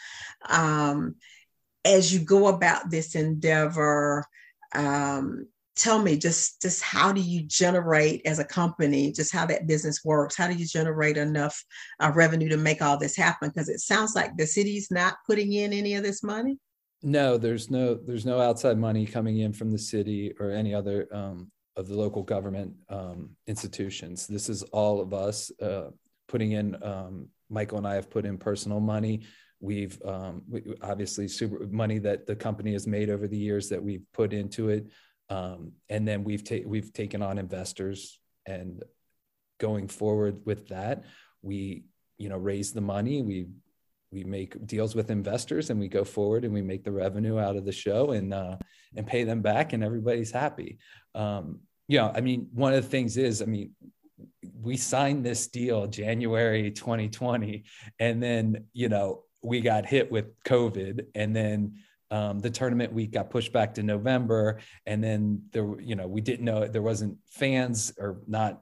Um, 0.47 1.15
as 1.83 2.13
you 2.13 2.19
go 2.19 2.47
about 2.47 2.89
this 2.89 3.15
endeavor, 3.15 4.25
um, 4.73 5.47
tell 5.75 6.01
me 6.01 6.17
just 6.17 6.61
just 6.61 6.81
how 6.81 7.11
do 7.11 7.21
you 7.21 7.43
generate 7.43 8.25
as 8.25 8.39
a 8.39 8.45
company 8.45 9.11
just 9.11 9.33
how 9.33 9.45
that 9.45 9.67
business 9.67 10.03
works? 10.05 10.35
How 10.35 10.47
do 10.47 10.55
you 10.55 10.65
generate 10.65 11.17
enough 11.17 11.61
uh, 11.99 12.11
revenue 12.15 12.49
to 12.49 12.57
make 12.57 12.81
all 12.81 12.97
this 12.97 13.15
happen? 13.15 13.49
Because 13.49 13.69
it 13.69 13.79
sounds 13.79 14.15
like 14.15 14.37
the 14.37 14.47
city's 14.47 14.89
not 14.89 15.17
putting 15.27 15.53
in 15.53 15.73
any 15.73 15.95
of 15.95 16.03
this 16.03 16.23
money. 16.23 16.57
No 17.03 17.37
there's 17.37 17.69
no 17.69 17.95
there's 17.95 18.25
no 18.25 18.39
outside 18.39 18.77
money 18.77 19.05
coming 19.05 19.39
in 19.39 19.53
from 19.53 19.71
the 19.71 19.77
city 19.77 20.33
or 20.39 20.51
any 20.51 20.73
other 20.73 21.07
um, 21.11 21.51
of 21.75 21.87
the 21.87 21.97
local 21.97 22.23
government 22.23 22.73
um, 22.89 23.31
institutions. 23.47 24.27
This 24.27 24.49
is 24.49 24.63
all 24.63 25.01
of 25.01 25.13
us 25.13 25.51
uh, 25.61 25.89
putting 26.27 26.53
in 26.53 26.81
um, 26.83 27.27
michael 27.47 27.77
and 27.77 27.87
i 27.87 27.93
have 27.93 28.09
put 28.09 28.25
in 28.25 28.37
personal 28.37 28.79
money. 28.79 29.21
We've 29.59 30.01
um, 30.05 30.43
we, 30.49 30.63
obviously 30.81 31.27
super 31.27 31.67
money 31.67 31.99
that 31.99 32.25
the 32.25 32.35
company 32.35 32.73
has 32.73 32.87
made 32.87 33.09
over 33.09 33.27
the 33.27 33.37
years 33.37 33.69
that 33.69 33.83
we've 33.83 34.03
put 34.13 34.31
into 34.31 34.69
it 34.69 34.87
um, 35.29 35.73
and 35.89 36.07
then 36.07 36.23
we've 36.23 36.43
ta- 36.43 36.65
we've 36.65 36.93
taken 36.93 37.21
on 37.21 37.37
investors 37.37 38.19
and 38.45 38.83
going 39.59 39.87
forward 39.87 40.41
with 40.45 40.67
that 40.67 41.03
we 41.41 41.85
you 42.17 42.29
know 42.29 42.37
raise 42.37 42.73
the 42.73 42.81
money 42.81 43.21
we 43.21 43.47
we 44.11 44.23
make 44.23 44.65
deals 44.65 44.95
with 44.95 45.09
investors 45.09 45.69
and 45.69 45.79
we 45.79 45.87
go 45.87 46.03
forward 46.03 46.45
and 46.45 46.53
we 46.53 46.61
make 46.61 46.83
the 46.83 46.91
revenue 46.91 47.39
out 47.39 47.55
of 47.55 47.65
the 47.65 47.71
show 47.71 48.11
and 48.11 48.33
uh, 48.33 48.55
and 48.95 49.07
pay 49.07 49.23
them 49.23 49.41
back 49.41 49.73
and 49.73 49.83
everybody's 49.83 50.31
happy. 50.31 50.77
Um, 51.15 51.59
you 51.87 51.97
know 51.97 52.11
i 52.15 52.21
mean 52.21 52.47
one 52.53 52.73
of 52.73 52.83
the 52.83 52.89
things 52.89 53.17
is 53.17 53.41
i 53.41 53.45
mean 53.45 53.71
we 54.61 54.77
signed 54.77 55.25
this 55.25 55.47
deal 55.47 55.87
january 55.87 56.71
2020 56.71 57.63
and 57.99 58.21
then 58.21 58.65
you 58.73 58.89
know 58.89 59.23
we 59.43 59.61
got 59.61 59.85
hit 59.85 60.11
with 60.11 60.41
covid 60.43 61.05
and 61.15 61.35
then 61.35 61.75
um, 62.11 62.39
the 62.39 62.49
tournament 62.49 62.93
week 62.93 63.11
got 63.11 63.29
pushed 63.29 63.51
back 63.53 63.73
to 63.75 63.83
November, 63.83 64.59
and 64.85 65.03
then 65.03 65.43
there, 65.51 65.79
you 65.79 65.95
know, 65.95 66.07
we 66.07 66.21
didn't 66.21 66.45
know 66.45 66.67
there 66.67 66.81
wasn't 66.81 67.17
fans 67.29 67.93
or 67.97 68.21
not 68.27 68.61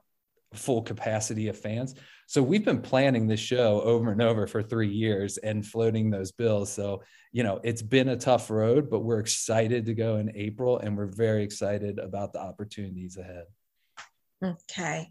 full 0.54 0.82
capacity 0.82 1.48
of 1.48 1.58
fans. 1.58 1.94
So 2.26 2.42
we've 2.42 2.64
been 2.64 2.80
planning 2.80 3.26
this 3.26 3.40
show 3.40 3.82
over 3.82 4.12
and 4.12 4.22
over 4.22 4.46
for 4.46 4.62
three 4.62 4.88
years 4.88 5.36
and 5.38 5.66
floating 5.66 6.10
those 6.10 6.32
bills. 6.32 6.72
So 6.72 7.02
you 7.34 7.42
know, 7.42 7.60
it's 7.64 7.82
been 7.82 8.10
a 8.10 8.16
tough 8.16 8.48
road, 8.48 8.88
but 8.88 9.00
we're 9.00 9.18
excited 9.18 9.86
to 9.86 9.94
go 9.94 10.16
in 10.18 10.30
April, 10.36 10.78
and 10.78 10.96
we're 10.96 11.06
very 11.06 11.42
excited 11.42 11.98
about 11.98 12.32
the 12.32 12.38
opportunities 12.38 13.16
ahead. 13.16 13.46
Okay. 14.40 15.10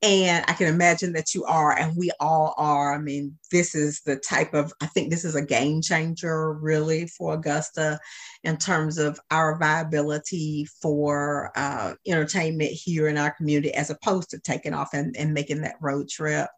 And 0.00 0.44
I 0.46 0.52
can 0.52 0.68
imagine 0.68 1.12
that 1.14 1.34
you 1.34 1.44
are, 1.44 1.76
and 1.76 1.96
we 1.96 2.12
all 2.20 2.54
are. 2.56 2.94
I 2.94 2.98
mean, 2.98 3.36
this 3.50 3.74
is 3.74 4.00
the 4.02 4.14
type 4.14 4.54
of, 4.54 4.72
I 4.80 4.86
think 4.86 5.10
this 5.10 5.24
is 5.24 5.34
a 5.34 5.44
game 5.44 5.82
changer 5.82 6.52
really 6.52 7.08
for 7.08 7.34
Augusta 7.34 7.98
in 8.44 8.58
terms 8.58 8.98
of 8.98 9.18
our 9.32 9.58
viability 9.58 10.68
for 10.80 11.50
uh, 11.56 11.94
entertainment 12.06 12.70
here 12.70 13.08
in 13.08 13.18
our 13.18 13.32
community, 13.32 13.74
as 13.74 13.90
opposed 13.90 14.30
to 14.30 14.38
taking 14.38 14.72
off 14.72 14.90
and, 14.94 15.16
and 15.16 15.34
making 15.34 15.62
that 15.62 15.76
road 15.80 16.08
trip. 16.08 16.48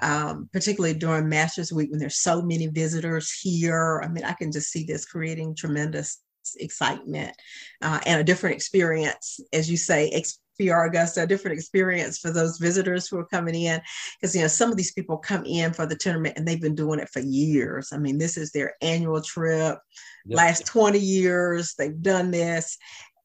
Um, 0.00 0.48
particularly 0.50 0.94
during 0.94 1.28
Masters 1.28 1.72
Week 1.72 1.90
when 1.90 1.98
there's 1.98 2.22
so 2.22 2.40
many 2.40 2.68
visitors 2.68 3.30
here. 3.30 4.00
I 4.02 4.08
mean, 4.08 4.24
I 4.24 4.32
can 4.32 4.50
just 4.50 4.70
see 4.70 4.84
this 4.84 5.04
creating 5.04 5.56
tremendous 5.56 6.22
excitement 6.58 7.36
uh, 7.82 8.00
and 8.06 8.20
a 8.20 8.24
different 8.24 8.56
experience, 8.56 9.40
as 9.52 9.70
you 9.70 9.76
say, 9.76 10.08
ex- 10.10 10.38
PR 10.60 10.84
Augusta, 10.84 11.22
a 11.22 11.26
different 11.26 11.56
experience 11.56 12.18
for 12.18 12.30
those 12.30 12.58
visitors 12.58 13.08
who 13.08 13.18
are 13.18 13.26
coming 13.26 13.54
in. 13.54 13.80
Because, 14.20 14.34
you 14.34 14.42
know, 14.42 14.48
some 14.48 14.70
of 14.70 14.76
these 14.76 14.92
people 14.92 15.16
come 15.16 15.44
in 15.44 15.72
for 15.72 15.86
the 15.86 15.96
tournament 15.96 16.34
and 16.36 16.46
they've 16.46 16.60
been 16.60 16.74
doing 16.74 17.00
it 17.00 17.08
for 17.08 17.20
years. 17.20 17.90
I 17.92 17.98
mean, 17.98 18.18
this 18.18 18.36
is 18.36 18.52
their 18.52 18.74
annual 18.82 19.22
trip, 19.22 19.78
yep. 20.26 20.36
last 20.36 20.66
20 20.66 20.98
years, 20.98 21.74
they've 21.78 22.02
done 22.02 22.30
this. 22.30 22.76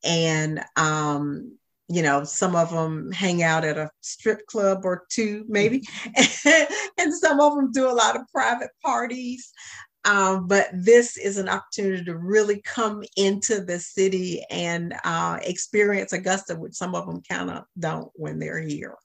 And, 0.03 0.63
um, 0.77 1.57
you 1.87 2.01
know, 2.01 2.23
some 2.23 2.55
of 2.55 2.71
them 2.71 3.11
hang 3.11 3.43
out 3.43 3.63
at 3.63 3.77
a 3.77 3.91
strip 4.01 4.45
club 4.47 4.81
or 4.85 5.03
two, 5.09 5.45
maybe, 5.47 5.83
and 6.97 7.13
some 7.13 7.39
of 7.39 7.55
them 7.55 7.71
do 7.71 7.87
a 7.87 7.93
lot 7.93 8.15
of 8.15 8.27
private 8.33 8.71
parties. 8.83 9.51
Um, 10.05 10.47
but 10.47 10.69
this 10.71 11.17
is 11.17 11.37
an 11.37 11.49
opportunity 11.49 12.03
to 12.05 12.15
really 12.15 12.61
come 12.61 13.03
into 13.17 13.61
the 13.61 13.79
city 13.79 14.45
and 14.51 14.93
uh, 15.03 15.39
experience 15.41 16.13
Augusta, 16.13 16.55
which 16.55 16.75
some 16.75 16.93
of 16.93 17.07
them 17.07 17.23
kind 17.27 17.49
of 17.49 17.63
don't 17.79 18.11
when 18.13 18.37
they're 18.37 18.61
here. 18.61 18.95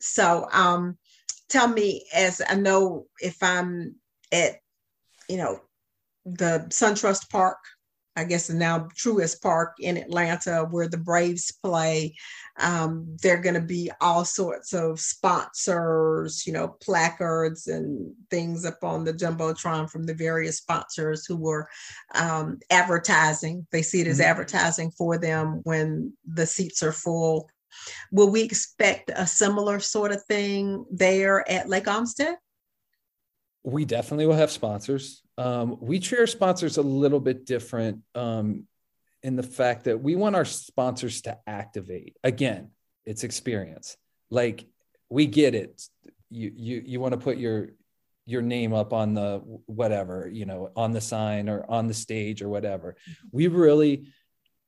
So 0.00 0.46
um, 0.52 0.96
tell 1.48 1.66
me, 1.66 2.06
as 2.14 2.40
I 2.48 2.54
know, 2.54 3.06
if 3.20 3.36
I'm 3.42 3.96
at, 4.32 4.56
you 5.28 5.38
know, 5.38 5.60
the 6.24 6.66
SunTrust 6.68 7.30
Park 7.30 7.58
I 8.18 8.24
guess 8.24 8.50
now 8.50 8.88
Truist 8.96 9.40
Park 9.40 9.74
in 9.78 9.96
Atlanta, 9.96 10.66
where 10.68 10.88
the 10.88 10.98
Braves 10.98 11.52
play. 11.62 12.16
Um, 12.58 13.16
there 13.22 13.36
are 13.38 13.42
going 13.42 13.54
to 13.54 13.60
be 13.60 13.92
all 14.00 14.24
sorts 14.24 14.72
of 14.72 14.98
sponsors, 14.98 16.44
you 16.44 16.52
know, 16.52 16.76
placards 16.82 17.68
and 17.68 18.12
things 18.28 18.64
up 18.64 18.82
on 18.82 19.04
the 19.04 19.14
jumbotron 19.14 19.88
from 19.88 20.02
the 20.02 20.14
various 20.14 20.56
sponsors 20.56 21.24
who 21.26 21.36
were 21.36 21.68
um, 22.16 22.58
advertising. 22.70 23.64
They 23.70 23.82
see 23.82 24.00
it 24.00 24.08
as 24.08 24.18
mm-hmm. 24.18 24.30
advertising 24.30 24.90
for 24.90 25.16
them 25.16 25.60
when 25.62 26.12
the 26.26 26.46
seats 26.46 26.82
are 26.82 26.92
full. 26.92 27.48
Will 28.10 28.30
we 28.30 28.42
expect 28.42 29.12
a 29.14 29.28
similar 29.28 29.78
sort 29.78 30.10
of 30.10 30.24
thing 30.24 30.84
there 30.90 31.48
at 31.48 31.68
Lake 31.68 31.86
Olmstead? 31.86 32.34
We 33.64 33.84
definitely 33.84 34.26
will 34.26 34.34
have 34.34 34.50
sponsors. 34.50 35.22
Um, 35.36 35.78
we 35.80 36.00
treat 36.00 36.20
our 36.20 36.26
sponsors 36.26 36.78
a 36.78 36.82
little 36.82 37.20
bit 37.20 37.44
different 37.44 38.02
um, 38.14 38.64
in 39.22 39.36
the 39.36 39.42
fact 39.42 39.84
that 39.84 40.00
we 40.00 40.16
want 40.16 40.36
our 40.36 40.44
sponsors 40.44 41.22
to 41.22 41.38
activate. 41.46 42.16
Again, 42.24 42.70
it's 43.04 43.24
experience. 43.24 43.96
Like 44.30 44.66
we 45.08 45.26
get 45.26 45.54
it. 45.54 45.82
You 46.30 46.52
you 46.54 46.82
you 46.84 47.00
want 47.00 47.12
to 47.12 47.20
put 47.20 47.38
your 47.38 47.70
your 48.26 48.42
name 48.42 48.74
up 48.74 48.92
on 48.92 49.14
the 49.14 49.38
whatever 49.64 50.28
you 50.30 50.44
know 50.44 50.70
on 50.76 50.92
the 50.92 51.00
sign 51.00 51.48
or 51.48 51.64
on 51.68 51.86
the 51.86 51.94
stage 51.94 52.42
or 52.42 52.48
whatever. 52.48 52.96
We 53.32 53.48
really 53.48 54.08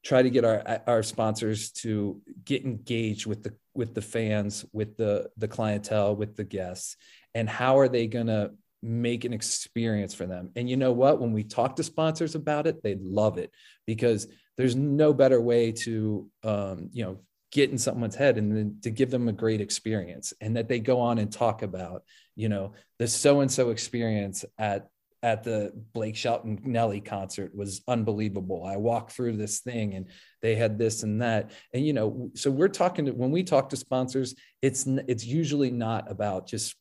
try 0.02 0.22
to 0.22 0.30
get 0.30 0.44
our 0.44 0.80
our 0.86 1.02
sponsors 1.02 1.70
to 1.70 2.22
get 2.44 2.64
engaged 2.64 3.26
with 3.26 3.42
the 3.42 3.54
with 3.74 3.94
the 3.94 4.02
fans, 4.02 4.64
with 4.72 4.96
the 4.96 5.30
the 5.36 5.48
clientele, 5.48 6.16
with 6.16 6.36
the 6.36 6.44
guests, 6.44 6.96
and 7.34 7.48
how 7.48 7.78
are 7.78 7.88
they 7.88 8.06
going 8.06 8.28
to 8.28 8.52
make 8.82 9.24
an 9.24 9.32
experience 9.32 10.14
for 10.14 10.26
them. 10.26 10.50
And 10.56 10.68
you 10.68 10.76
know 10.76 10.92
what? 10.92 11.20
When 11.20 11.32
we 11.32 11.44
talk 11.44 11.76
to 11.76 11.82
sponsors 11.82 12.34
about 12.34 12.66
it, 12.66 12.82
they 12.82 12.96
love 13.00 13.38
it 13.38 13.50
because 13.86 14.26
there's 14.56 14.76
no 14.76 15.12
better 15.12 15.40
way 15.40 15.72
to, 15.72 16.28
um, 16.44 16.88
you 16.92 17.04
know, 17.04 17.20
get 17.52 17.70
in 17.70 17.78
someone's 17.78 18.14
head 18.14 18.38
and 18.38 18.56
then 18.56 18.76
to 18.82 18.90
give 18.90 19.10
them 19.10 19.28
a 19.28 19.32
great 19.32 19.60
experience 19.60 20.32
and 20.40 20.56
that 20.56 20.68
they 20.68 20.78
go 20.78 21.00
on 21.00 21.18
and 21.18 21.32
talk 21.32 21.62
about, 21.62 22.04
you 22.36 22.48
know, 22.48 22.72
the 22.98 23.08
so 23.08 23.40
and 23.40 23.50
so 23.50 23.70
experience 23.70 24.44
at 24.58 24.88
at 25.22 25.44
the 25.44 25.70
Blake 25.92 26.16
Shelton 26.16 26.58
Nelly 26.64 27.00
concert 27.00 27.54
was 27.54 27.82
unbelievable. 27.86 28.64
I 28.64 28.76
walked 28.76 29.12
through 29.12 29.36
this 29.36 29.60
thing 29.60 29.94
and 29.94 30.06
they 30.40 30.54
had 30.54 30.78
this 30.78 31.02
and 31.02 31.20
that. 31.20 31.50
And 31.74 31.86
you 31.86 31.92
know, 31.92 32.30
so 32.34 32.50
we're 32.50 32.68
talking 32.68 33.06
to 33.06 33.12
when 33.12 33.30
we 33.30 33.42
talk 33.42 33.68
to 33.70 33.76
sponsors, 33.76 34.34
it's 34.62 34.86
it's 34.86 35.26
usually 35.26 35.70
not 35.70 36.10
about 36.10 36.46
just 36.46 36.74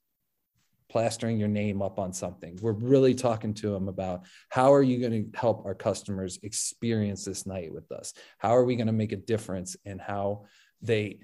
plastering 0.90 1.38
your 1.38 1.48
name 1.48 1.82
up 1.82 2.00
on 2.00 2.12
something. 2.14 2.58
We're 2.62 2.74
really 2.74 3.14
talking 3.14 3.54
to 3.56 3.70
them 3.70 3.88
about 3.88 4.26
how 4.50 4.74
are 4.74 4.84
you 4.84 5.00
going 5.00 5.32
to 5.32 5.40
help 5.40 5.66
our 5.66 5.76
customers 5.76 6.40
experience 6.44 7.24
this 7.26 7.46
night 7.46 7.74
with 7.74 7.92
us? 7.92 8.14
How 8.38 8.56
are 8.56 8.66
we 8.66 8.76
going 8.76 8.88
to 8.88 8.94
make 8.94 9.12
a 9.12 9.18
difference 9.18 9.78
in 9.86 10.00
how 10.00 10.46
they 10.82 11.20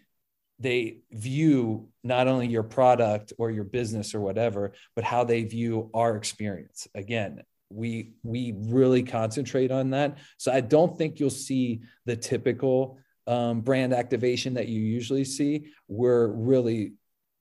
they 0.59 0.99
view 1.11 1.89
not 2.03 2.27
only 2.27 2.47
your 2.47 2.63
product 2.63 3.33
or 3.37 3.51
your 3.51 3.65
business 3.65 4.15
or 4.15 4.21
whatever, 4.21 4.71
but 4.95 5.03
how 5.03 5.23
they 5.23 5.43
view 5.43 5.89
our 5.93 6.15
experience. 6.15 6.87
Again, 6.95 7.43
we 7.69 8.13
we 8.23 8.53
really 8.57 9.03
concentrate 9.03 9.71
on 9.71 9.89
that. 9.89 10.17
So 10.37 10.51
I 10.51 10.61
don't 10.61 10.97
think 10.97 11.19
you'll 11.19 11.29
see 11.29 11.81
the 12.05 12.15
typical 12.15 12.99
um, 13.27 13.61
brand 13.61 13.93
activation 13.93 14.53
that 14.53 14.67
you 14.67 14.79
usually 14.79 15.25
see. 15.25 15.71
We're 15.87 16.27
really 16.27 16.93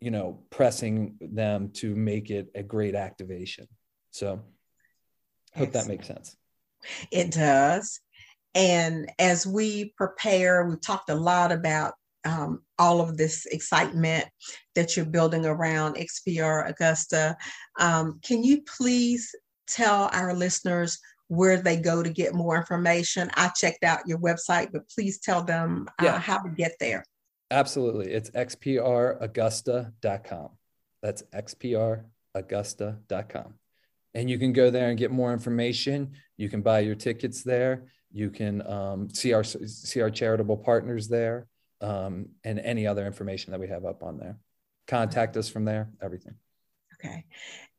you 0.04 0.10
know 0.10 0.42
pressing 0.50 1.16
them 1.20 1.70
to 1.70 1.96
make 1.96 2.30
it 2.30 2.48
a 2.54 2.62
great 2.62 2.94
activation 2.94 3.66
so 4.10 4.40
hope 5.56 5.72
that 5.72 5.88
makes 5.88 6.06
sense 6.06 6.36
it 7.10 7.30
does 7.30 8.00
and 8.54 9.10
as 9.18 9.46
we 9.46 9.94
prepare 9.96 10.66
we've 10.66 10.80
talked 10.82 11.08
a 11.08 11.14
lot 11.14 11.50
about 11.50 11.94
um, 12.26 12.62
all 12.78 13.00
of 13.00 13.16
this 13.16 13.46
excitement 13.46 14.26
that 14.74 14.96
you're 14.96 15.04
building 15.06 15.44
around 15.44 15.96
XPR 15.96 16.68
Augusta. 16.70 17.36
Um, 17.78 18.18
can 18.24 18.42
you 18.42 18.62
please 18.62 19.30
tell 19.66 20.08
our 20.12 20.34
listeners 20.34 20.98
where 21.28 21.60
they 21.60 21.76
go 21.76 22.02
to 22.02 22.08
get 22.08 22.34
more 22.34 22.56
information? 22.56 23.30
I 23.34 23.50
checked 23.54 23.84
out 23.84 24.06
your 24.08 24.18
website, 24.18 24.72
but 24.72 24.88
please 24.88 25.20
tell 25.20 25.42
them 25.42 25.86
uh, 26.00 26.04
yeah. 26.04 26.18
how 26.18 26.38
to 26.38 26.48
get 26.48 26.72
there. 26.80 27.04
Absolutely. 27.54 28.12
It's 28.12 28.30
xpraugusta.com. 28.30 30.48
That's 31.02 31.22
xpraugusta.com. 31.22 33.54
And 34.14 34.28
you 34.28 34.38
can 34.38 34.52
go 34.52 34.70
there 34.70 34.88
and 34.88 34.98
get 34.98 35.12
more 35.12 35.32
information. 35.32 36.14
You 36.36 36.48
can 36.48 36.62
buy 36.62 36.80
your 36.80 36.96
tickets 36.96 37.44
there. 37.44 37.84
You 38.10 38.30
can 38.30 38.66
um, 38.66 39.08
see 39.10 39.32
our 39.32 39.44
see 39.44 40.00
our 40.00 40.10
charitable 40.10 40.56
partners 40.58 41.06
there, 41.08 41.46
um, 41.80 42.30
and 42.42 42.58
any 42.58 42.88
other 42.88 43.06
information 43.06 43.52
that 43.52 43.60
we 43.60 43.68
have 43.68 43.84
up 43.84 44.02
on 44.02 44.18
there. 44.18 44.36
Contact 44.88 45.36
us 45.36 45.48
from 45.48 45.64
there. 45.64 45.90
Everything. 46.02 46.34
Okay 46.94 47.24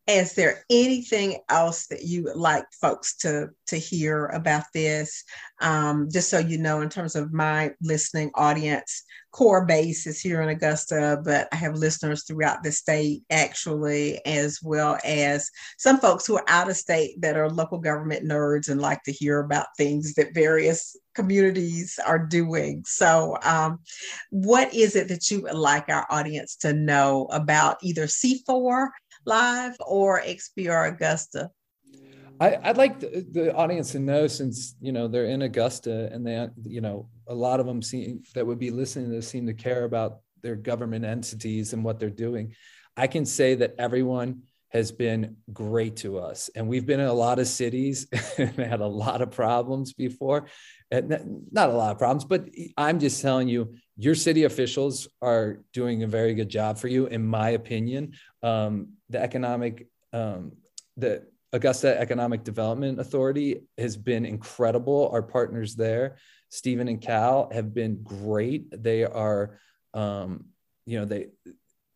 is 0.08 0.34
there 0.34 0.64
anything 0.70 1.40
else 1.50 1.88
that 1.88 2.04
you 2.04 2.24
would 2.24 2.36
like 2.36 2.66
folks 2.80 3.16
to 3.18 3.50
to 3.68 3.78
hear 3.78 4.28
about 4.28 4.66
this? 4.74 5.24
Um, 5.62 6.10
just 6.12 6.30
so 6.30 6.38
you 6.38 6.58
know 6.58 6.82
in 6.82 6.90
terms 6.90 7.16
of 7.16 7.34
my 7.34 7.72
listening 7.82 8.32
audience 8.36 9.04
core 9.36 9.66
base 9.66 10.08
is 10.08 10.22
here 10.22 10.42
in 10.42 10.48
augusta 10.48 11.22
but 11.26 11.50
i 11.52 11.58
have 11.58 11.76
listeners 11.76 12.24
throughout 12.24 12.64
the 12.64 12.72
state 12.72 13.22
actually 13.30 14.26
as 14.26 14.60
well 14.64 14.98
as 15.04 15.52
some 15.78 16.00
folks 16.00 16.26
who 16.26 16.38
are 16.38 16.46
out 16.48 16.70
of 16.70 16.78
state 16.78 17.20
that 17.20 17.36
are 17.36 17.50
local 17.50 17.78
government 17.78 18.26
nerds 18.26 18.70
and 18.70 18.80
like 18.80 19.04
to 19.04 19.12
hear 19.12 19.42
about 19.42 19.66
things 19.78 20.14
that 20.14 20.34
various 20.34 20.96
communities 21.16 21.98
are 22.06 22.20
doing. 22.20 22.84
So 22.86 23.38
um, 23.42 23.80
what 24.30 24.72
is 24.74 24.96
it 24.96 25.08
that 25.08 25.32
you 25.32 25.42
would 25.42 25.56
like 25.56 25.90
our 25.90 26.06
audience 26.10 26.56
to 26.58 26.74
know 26.74 27.28
about 27.32 27.78
either 27.82 28.06
c4 28.06 28.90
live 29.26 29.76
or 29.86 30.22
XPR 30.22 30.94
Augusta? 30.94 31.52
I, 32.40 32.58
would 32.66 32.78
like 32.78 33.00
the, 33.00 33.26
the, 33.32 33.56
audience 33.56 33.94
to 33.94 34.00
know 34.00 34.28
since 34.28 34.76
you 34.82 34.92
know 34.92 35.08
they're 35.08 35.26
in 35.26 35.44
Augusta 35.44 36.10
and 36.12 36.26
they 36.26 36.48
you 36.64 36.82
know 36.82 37.08
a 37.28 37.34
lot 37.34 37.60
of 37.60 37.66
them 37.66 37.82
seem 37.82 38.24
that 38.34 38.46
would 38.46 38.60
be 38.60 38.72
listening 38.72 39.12
to 39.12 39.22
seem 39.22 39.46
to 39.48 39.54
care 39.54 39.86
about 39.86 40.20
their 40.42 40.56
government 40.56 41.06
entities 41.06 41.74
and 41.74 41.84
what 41.84 42.00
they're 42.00 42.10
doing. 42.10 42.54
I 42.98 43.08
can 43.08 43.26
say 43.26 43.56
that 43.56 43.76
everyone 43.78 44.44
has 44.70 44.92
been 44.92 45.38
great 45.54 45.96
to 45.98 46.20
us, 46.20 46.50
and 46.56 46.68
we've 46.68 46.86
been 46.86 47.00
in 47.00 47.08
a 47.08 47.14
lot 47.14 47.40
of 47.40 47.48
cities 47.48 48.08
and 48.38 48.56
had 48.58 48.82
a 48.82 48.88
lot 48.88 49.22
of 49.22 49.32
problems 49.32 49.94
before, 49.94 50.48
and 50.92 51.46
not 51.52 51.70
a 51.70 51.74
lot 51.74 51.92
of 51.92 51.98
problems, 51.98 52.26
but 52.26 52.50
I'm 52.78 53.00
just 53.00 53.22
telling 53.22 53.48
you, 53.48 53.76
your 53.98 54.16
city 54.16 54.44
officials 54.44 55.08
are 55.22 55.62
doing 55.72 56.04
a 56.04 56.08
very 56.08 56.34
good 56.34 56.50
job 56.50 56.78
for 56.78 56.90
you, 56.90 57.08
in 57.08 57.26
my 57.26 57.52
opinion. 57.52 58.14
Um, 58.44 58.90
the 59.10 59.22
economic, 59.22 59.88
um, 60.14 60.54
the 60.98 61.26
Augusta 61.54 62.00
Economic 62.00 62.44
Development 62.44 63.00
Authority 63.00 63.62
has 63.78 63.96
been 63.96 64.26
incredible. 64.26 65.10
Our 65.14 65.22
partners 65.22 65.76
there, 65.76 66.18
Stephen 66.50 66.88
and 66.88 67.00
Cal, 67.00 67.50
have 67.54 67.74
been 67.74 68.04
great. 68.04 68.84
They 68.84 69.06
are, 69.06 69.60
um, 69.94 70.46
you 70.86 71.00
know, 71.00 71.06
they 71.06 71.28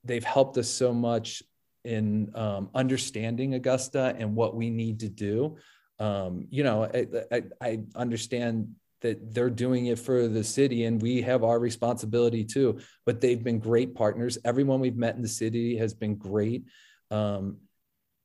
they've 0.04 0.24
helped 0.24 0.58
us 0.58 0.69
so 0.69 0.93
much 0.93 1.43
in 1.84 2.32
um, 2.36 2.69
understanding 2.74 3.54
Augusta 3.54 4.15
and 4.17 4.36
what 4.36 4.56
we 4.56 4.69
need 4.69 5.02
to 5.02 5.10
do. 5.10 5.58
Um, 6.00 6.48
you 6.50 6.63
know, 6.63 6.86
I, 6.86 7.08
I, 7.32 7.43
I, 7.62 7.80
understand 7.95 8.76
that 9.02 9.34
they're 9.34 9.50
doing 9.50 9.88
it 9.88 10.00
for 10.00 10.28
the 10.28 10.43
city 10.43 10.86
and 10.86 11.02
we 11.02 11.22
have 11.22 11.43
our 11.43 11.60
responsibility 11.60 12.45
too, 12.45 12.80
but 13.06 13.19
they've 13.19 13.43
been 13.43 13.60
great 13.60 13.95
partners. 13.95 14.38
Everyone 14.45 14.80
we've 14.80 14.95
met 14.95 15.15
in 15.15 15.22
the 15.22 15.28
city 15.28 15.78
has 15.78 15.93
been 15.93 16.15
great 16.15 16.63
um, 17.12 17.58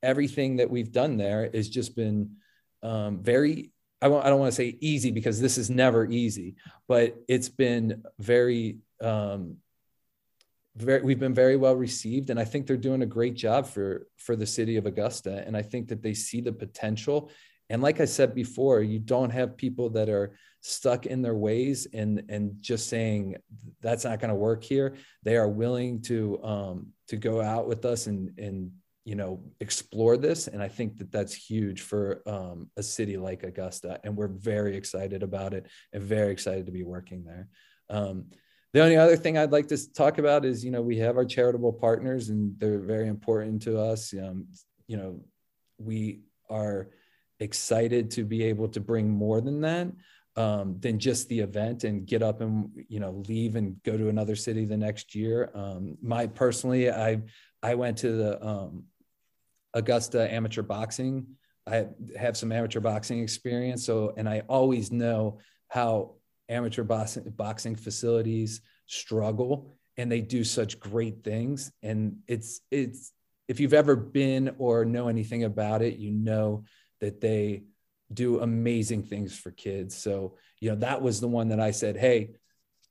everything 0.03 0.57
that 0.57 0.71
we've 0.71 0.93
done 0.93 1.17
there 1.17 1.51
has 1.53 1.69
just 1.69 1.97
been 1.97 2.37
um, 2.83 3.23
very 3.23 3.71
I, 4.03 4.07
I 4.07 4.29
don't 4.29 4.39
want 4.39 4.53
to 4.53 4.57
say 4.57 4.77
easy 4.81 5.11
because 5.11 5.41
this 5.41 5.57
is 5.59 5.71
never 5.71 6.05
easy 6.07 6.57
but 6.87 7.17
it's 7.29 7.49
been 7.49 8.03
very 8.19 8.79
um, 9.01 9.57
very 10.77 11.03
we've 11.03 11.21
been 11.21 11.35
very 11.35 11.57
well 11.57 11.75
received 11.75 12.31
and 12.31 12.39
i 12.39 12.45
think 12.45 12.67
they're 12.67 12.77
doing 12.77 13.03
a 13.03 13.07
great 13.07 13.35
job 13.35 13.67
for 13.67 14.07
for 14.19 14.37
the 14.37 14.47
city 14.47 14.77
of 14.77 14.87
augusta 14.87 15.43
and 15.47 15.57
i 15.57 15.63
think 15.63 15.89
that 15.89 16.03
they 16.03 16.15
see 16.15 16.41
the 16.41 16.53
potential. 16.53 17.31
And 17.71 17.81
like 17.81 18.01
i 18.01 18.05
said 18.05 18.35
before 18.35 18.83
you 18.83 18.99
don't 18.99 19.31
have 19.31 19.57
people 19.57 19.89
that 19.91 20.09
are 20.09 20.37
stuck 20.67 21.05
in 21.05 21.21
their 21.21 21.35
ways 21.35 21.87
and 21.93 22.25
and 22.31 22.57
just 22.61 22.89
saying 22.89 23.37
that's 23.83 24.05
not 24.05 24.19
going 24.19 24.31
to 24.31 24.35
work 24.35 24.65
here. 24.65 24.97
They 25.23 25.37
are 25.37 25.49
willing 25.49 26.01
to 26.03 26.43
um 26.43 26.87
to 27.09 27.17
go 27.17 27.43
out 27.43 27.69
with 27.69 27.85
us 27.85 28.07
and 28.07 28.37
and 28.39 28.71
you 29.05 29.15
know 29.15 29.43
explore 29.61 30.17
this. 30.17 30.49
And 30.49 30.63
i 30.63 30.69
think 30.69 30.97
that 30.97 31.13
that's 31.13 31.35
huge 31.35 31.83
for 31.83 32.23
um, 32.27 32.71
a 32.79 32.83
city 32.83 33.19
like 33.19 33.43
augusta. 33.43 34.01
And 34.05 34.17
we're 34.17 34.29
very 34.29 34.75
excited 34.75 35.23
about 35.23 35.53
it 35.53 35.67
and 35.93 36.03
very 36.03 36.33
excited 36.33 36.65
to 36.65 36.73
be 36.73 36.83
working 36.83 37.25
there. 37.25 37.49
Um, 37.91 38.31
the 38.73 38.83
only 38.83 38.97
other 38.97 39.17
thing 39.17 39.37
i'd 39.37 39.53
like 39.53 39.69
to 39.69 39.93
talk 39.93 40.17
about 40.17 40.47
is 40.47 40.65
you 40.65 40.71
know 40.71 40.81
we 40.81 40.97
have 40.97 41.19
our 41.19 41.27
charitable 41.27 41.75
partners 41.75 42.31
and 42.31 42.59
they're 42.59 42.79
very 42.79 43.09
important 43.09 43.61
to 43.63 43.79
us. 43.79 44.15
Um, 44.15 44.47
you 44.87 44.97
know 44.97 45.21
we 45.77 46.23
are 46.49 46.89
excited 47.41 48.13
to 48.13 48.25
be 48.25 48.45
able 48.45 48.69
to 48.69 48.81
bring 48.81 49.11
more 49.11 49.43
than 49.43 49.61
that 49.61 49.89
um, 50.37 50.77
than 50.81 50.99
just 50.99 51.29
the 51.29 51.41
event 51.41 51.85
and 51.85 52.07
get 52.07 52.23
up 52.23 52.41
and 52.41 52.71
you 52.89 53.01
know 53.01 53.23
leave 53.29 53.57
and 53.57 53.81
go 53.83 53.97
to 53.97 54.09
another 54.09 54.37
city 54.37 54.65
the 54.65 54.77
next 54.77 55.15
year. 55.15 55.51
Um, 55.55 55.97
my 56.03 56.27
personally, 56.27 56.91
I 56.91 57.23
I 57.63 57.75
went 57.75 57.99
to 57.99 58.13
the 58.13 58.47
um, 58.47 58.85
Augusta 59.73 60.33
Amateur 60.33 60.63
Boxing. 60.63 61.27
I 61.67 61.87
have 62.19 62.37
some 62.37 62.53
amateur 62.53 62.81
boxing 62.81 63.23
experience, 63.23 63.87
so 63.87 64.13
and 64.17 64.29
I 64.29 64.43
always 64.49 64.93
know 64.93 65.39
how 65.69 66.17
amateur 66.49 66.83
boxing, 66.83 67.25
boxing 67.37 67.75
facilities 67.75 68.61
struggle, 68.87 69.75
and 69.97 70.13
they 70.13 70.21
do 70.21 70.45
such 70.45 70.79
great 70.79 71.25
things. 71.25 71.73
And 71.83 72.19
it's 72.27 72.61
it's 72.71 73.13
if 73.49 73.61
you've 73.61 73.75
ever 73.75 73.97
been 73.97 74.55
or 74.59 74.85
know 74.85 75.09
anything 75.09 75.45
about 75.45 75.81
it, 75.81 75.97
you 75.97 76.11
know 76.11 76.65
that 77.01 77.21
they 77.21 77.65
do 78.15 78.41
amazing 78.41 79.03
things 79.03 79.37
for 79.37 79.51
kids. 79.51 79.97
So, 79.97 80.37
you 80.61 80.71
know, 80.71 80.77
that 80.77 81.03
was 81.03 81.21
the 81.21 81.29
one 81.29 81.49
that 81.49 81.61
I 81.61 81.71
said, 81.71 81.97
Hey, 81.97 82.35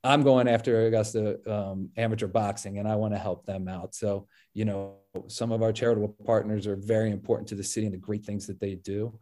I'm 0.03 0.23
going 0.23 0.47
after 0.47 0.85
Augusta 0.85 1.39
um, 1.49 1.89
amateur 1.95 2.27
boxing 2.27 2.77
and 2.77 2.87
I 2.87 2.95
want 2.95 3.13
to 3.13 3.19
help 3.19 3.45
them 3.45 3.67
out. 3.67 3.95
So, 3.95 4.27
you 4.53 4.65
know, 4.65 4.95
some 5.27 5.51
of 5.51 5.63
our 5.63 5.71
charitable 5.71 6.15
partners 6.25 6.67
are 6.67 6.75
very 6.75 7.11
important 7.11 7.47
to 7.49 7.55
the 7.55 7.63
city 7.63 7.85
and 7.85 7.93
the 7.93 7.99
great 7.99 8.25
things 8.25 8.47
that 8.47 8.59
they 8.59 8.75
do. 8.75 9.17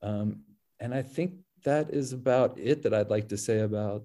Um, 0.00 0.40
and 0.80 0.94
I 0.94 1.02
think 1.02 1.34
that 1.64 1.90
is 1.90 2.12
about 2.12 2.58
it 2.58 2.82
that 2.82 2.94
I'd 2.94 3.10
like 3.10 3.28
to 3.28 3.36
say 3.36 3.60
about 3.60 4.04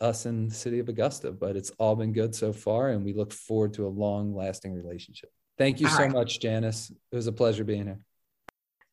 us 0.00 0.26
and 0.26 0.50
the 0.50 0.54
city 0.54 0.80
of 0.80 0.88
Augusta, 0.88 1.30
but 1.30 1.56
it's 1.56 1.70
all 1.78 1.94
been 1.94 2.12
good 2.12 2.34
so 2.34 2.52
far. 2.52 2.88
And 2.88 3.04
we 3.04 3.12
look 3.12 3.32
forward 3.32 3.74
to 3.74 3.86
a 3.86 3.88
long 3.88 4.34
lasting 4.34 4.74
relationship. 4.74 5.30
Thank 5.56 5.80
you 5.80 5.86
all 5.86 5.92
so 5.92 6.02
right. 6.02 6.12
much, 6.12 6.40
Janice. 6.40 6.90
It 6.90 7.16
was 7.16 7.26
a 7.26 7.32
pleasure 7.32 7.64
being 7.64 7.84
here. 7.84 8.00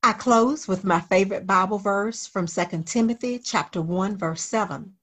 I 0.08 0.13
close 0.13 0.70
with 0.70 0.86
my 0.86 1.02
favorite 1.02 1.46
Bible 1.46 1.80
verse 1.80 2.26
from 2.26 2.48
2 2.48 2.84
Timothy 2.86 3.39
chapter 3.39 3.82
1 3.82 4.15
verse 4.15 4.41
7. 4.41 4.93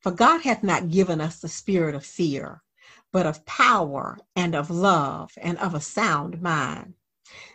For 0.00 0.10
God 0.10 0.40
hath 0.40 0.64
not 0.64 0.90
given 0.90 1.20
us 1.20 1.38
the 1.38 1.48
spirit 1.48 1.94
of 1.94 2.04
fear, 2.04 2.64
but 3.12 3.24
of 3.24 3.46
power 3.46 4.18
and 4.34 4.56
of 4.56 4.68
love 4.68 5.30
and 5.40 5.58
of 5.58 5.74
a 5.74 5.80
sound 5.80 6.42
mind. 6.42 6.94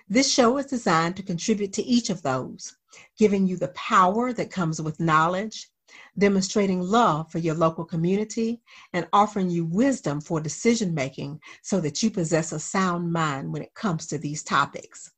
This 0.07 0.31
show 0.31 0.57
is 0.57 0.67
designed 0.67 1.17
to 1.17 1.23
contribute 1.23 1.73
to 1.73 1.83
each 1.83 2.09
of 2.09 2.21
those, 2.21 2.77
giving 3.17 3.47
you 3.47 3.57
the 3.57 3.67
power 3.75 4.31
that 4.31 4.49
comes 4.49 4.81
with 4.81 5.01
knowledge, 5.01 5.69
demonstrating 6.17 6.79
love 6.79 7.29
for 7.29 7.39
your 7.39 7.55
local 7.55 7.83
community, 7.83 8.61
and 8.93 9.09
offering 9.11 9.49
you 9.49 9.65
wisdom 9.65 10.21
for 10.21 10.39
decision 10.39 10.93
making 10.93 11.41
so 11.63 11.81
that 11.81 12.01
you 12.01 12.09
possess 12.09 12.53
a 12.53 12.59
sound 12.61 13.11
mind 13.11 13.51
when 13.51 13.61
it 13.61 13.73
comes 13.73 14.07
to 14.07 14.17
these 14.17 14.41
topics. 14.41 15.11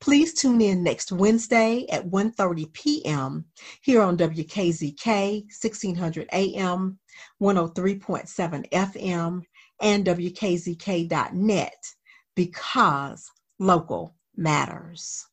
Please 0.00 0.34
tune 0.34 0.60
in 0.60 0.82
next 0.82 1.12
Wednesday 1.12 1.86
at 1.90 2.06
1:30 2.06 2.72
p.m. 2.72 3.46
here 3.82 4.02
on 4.02 4.16
WKZK 4.16 5.42
1600 5.42 6.28
AM, 6.32 6.98
103.7 7.42 8.70
FM, 8.70 9.42
and 9.80 10.04
WKZK.net 10.06 11.84
because 12.34 13.30
local 13.58 14.14
matters. 14.36 15.26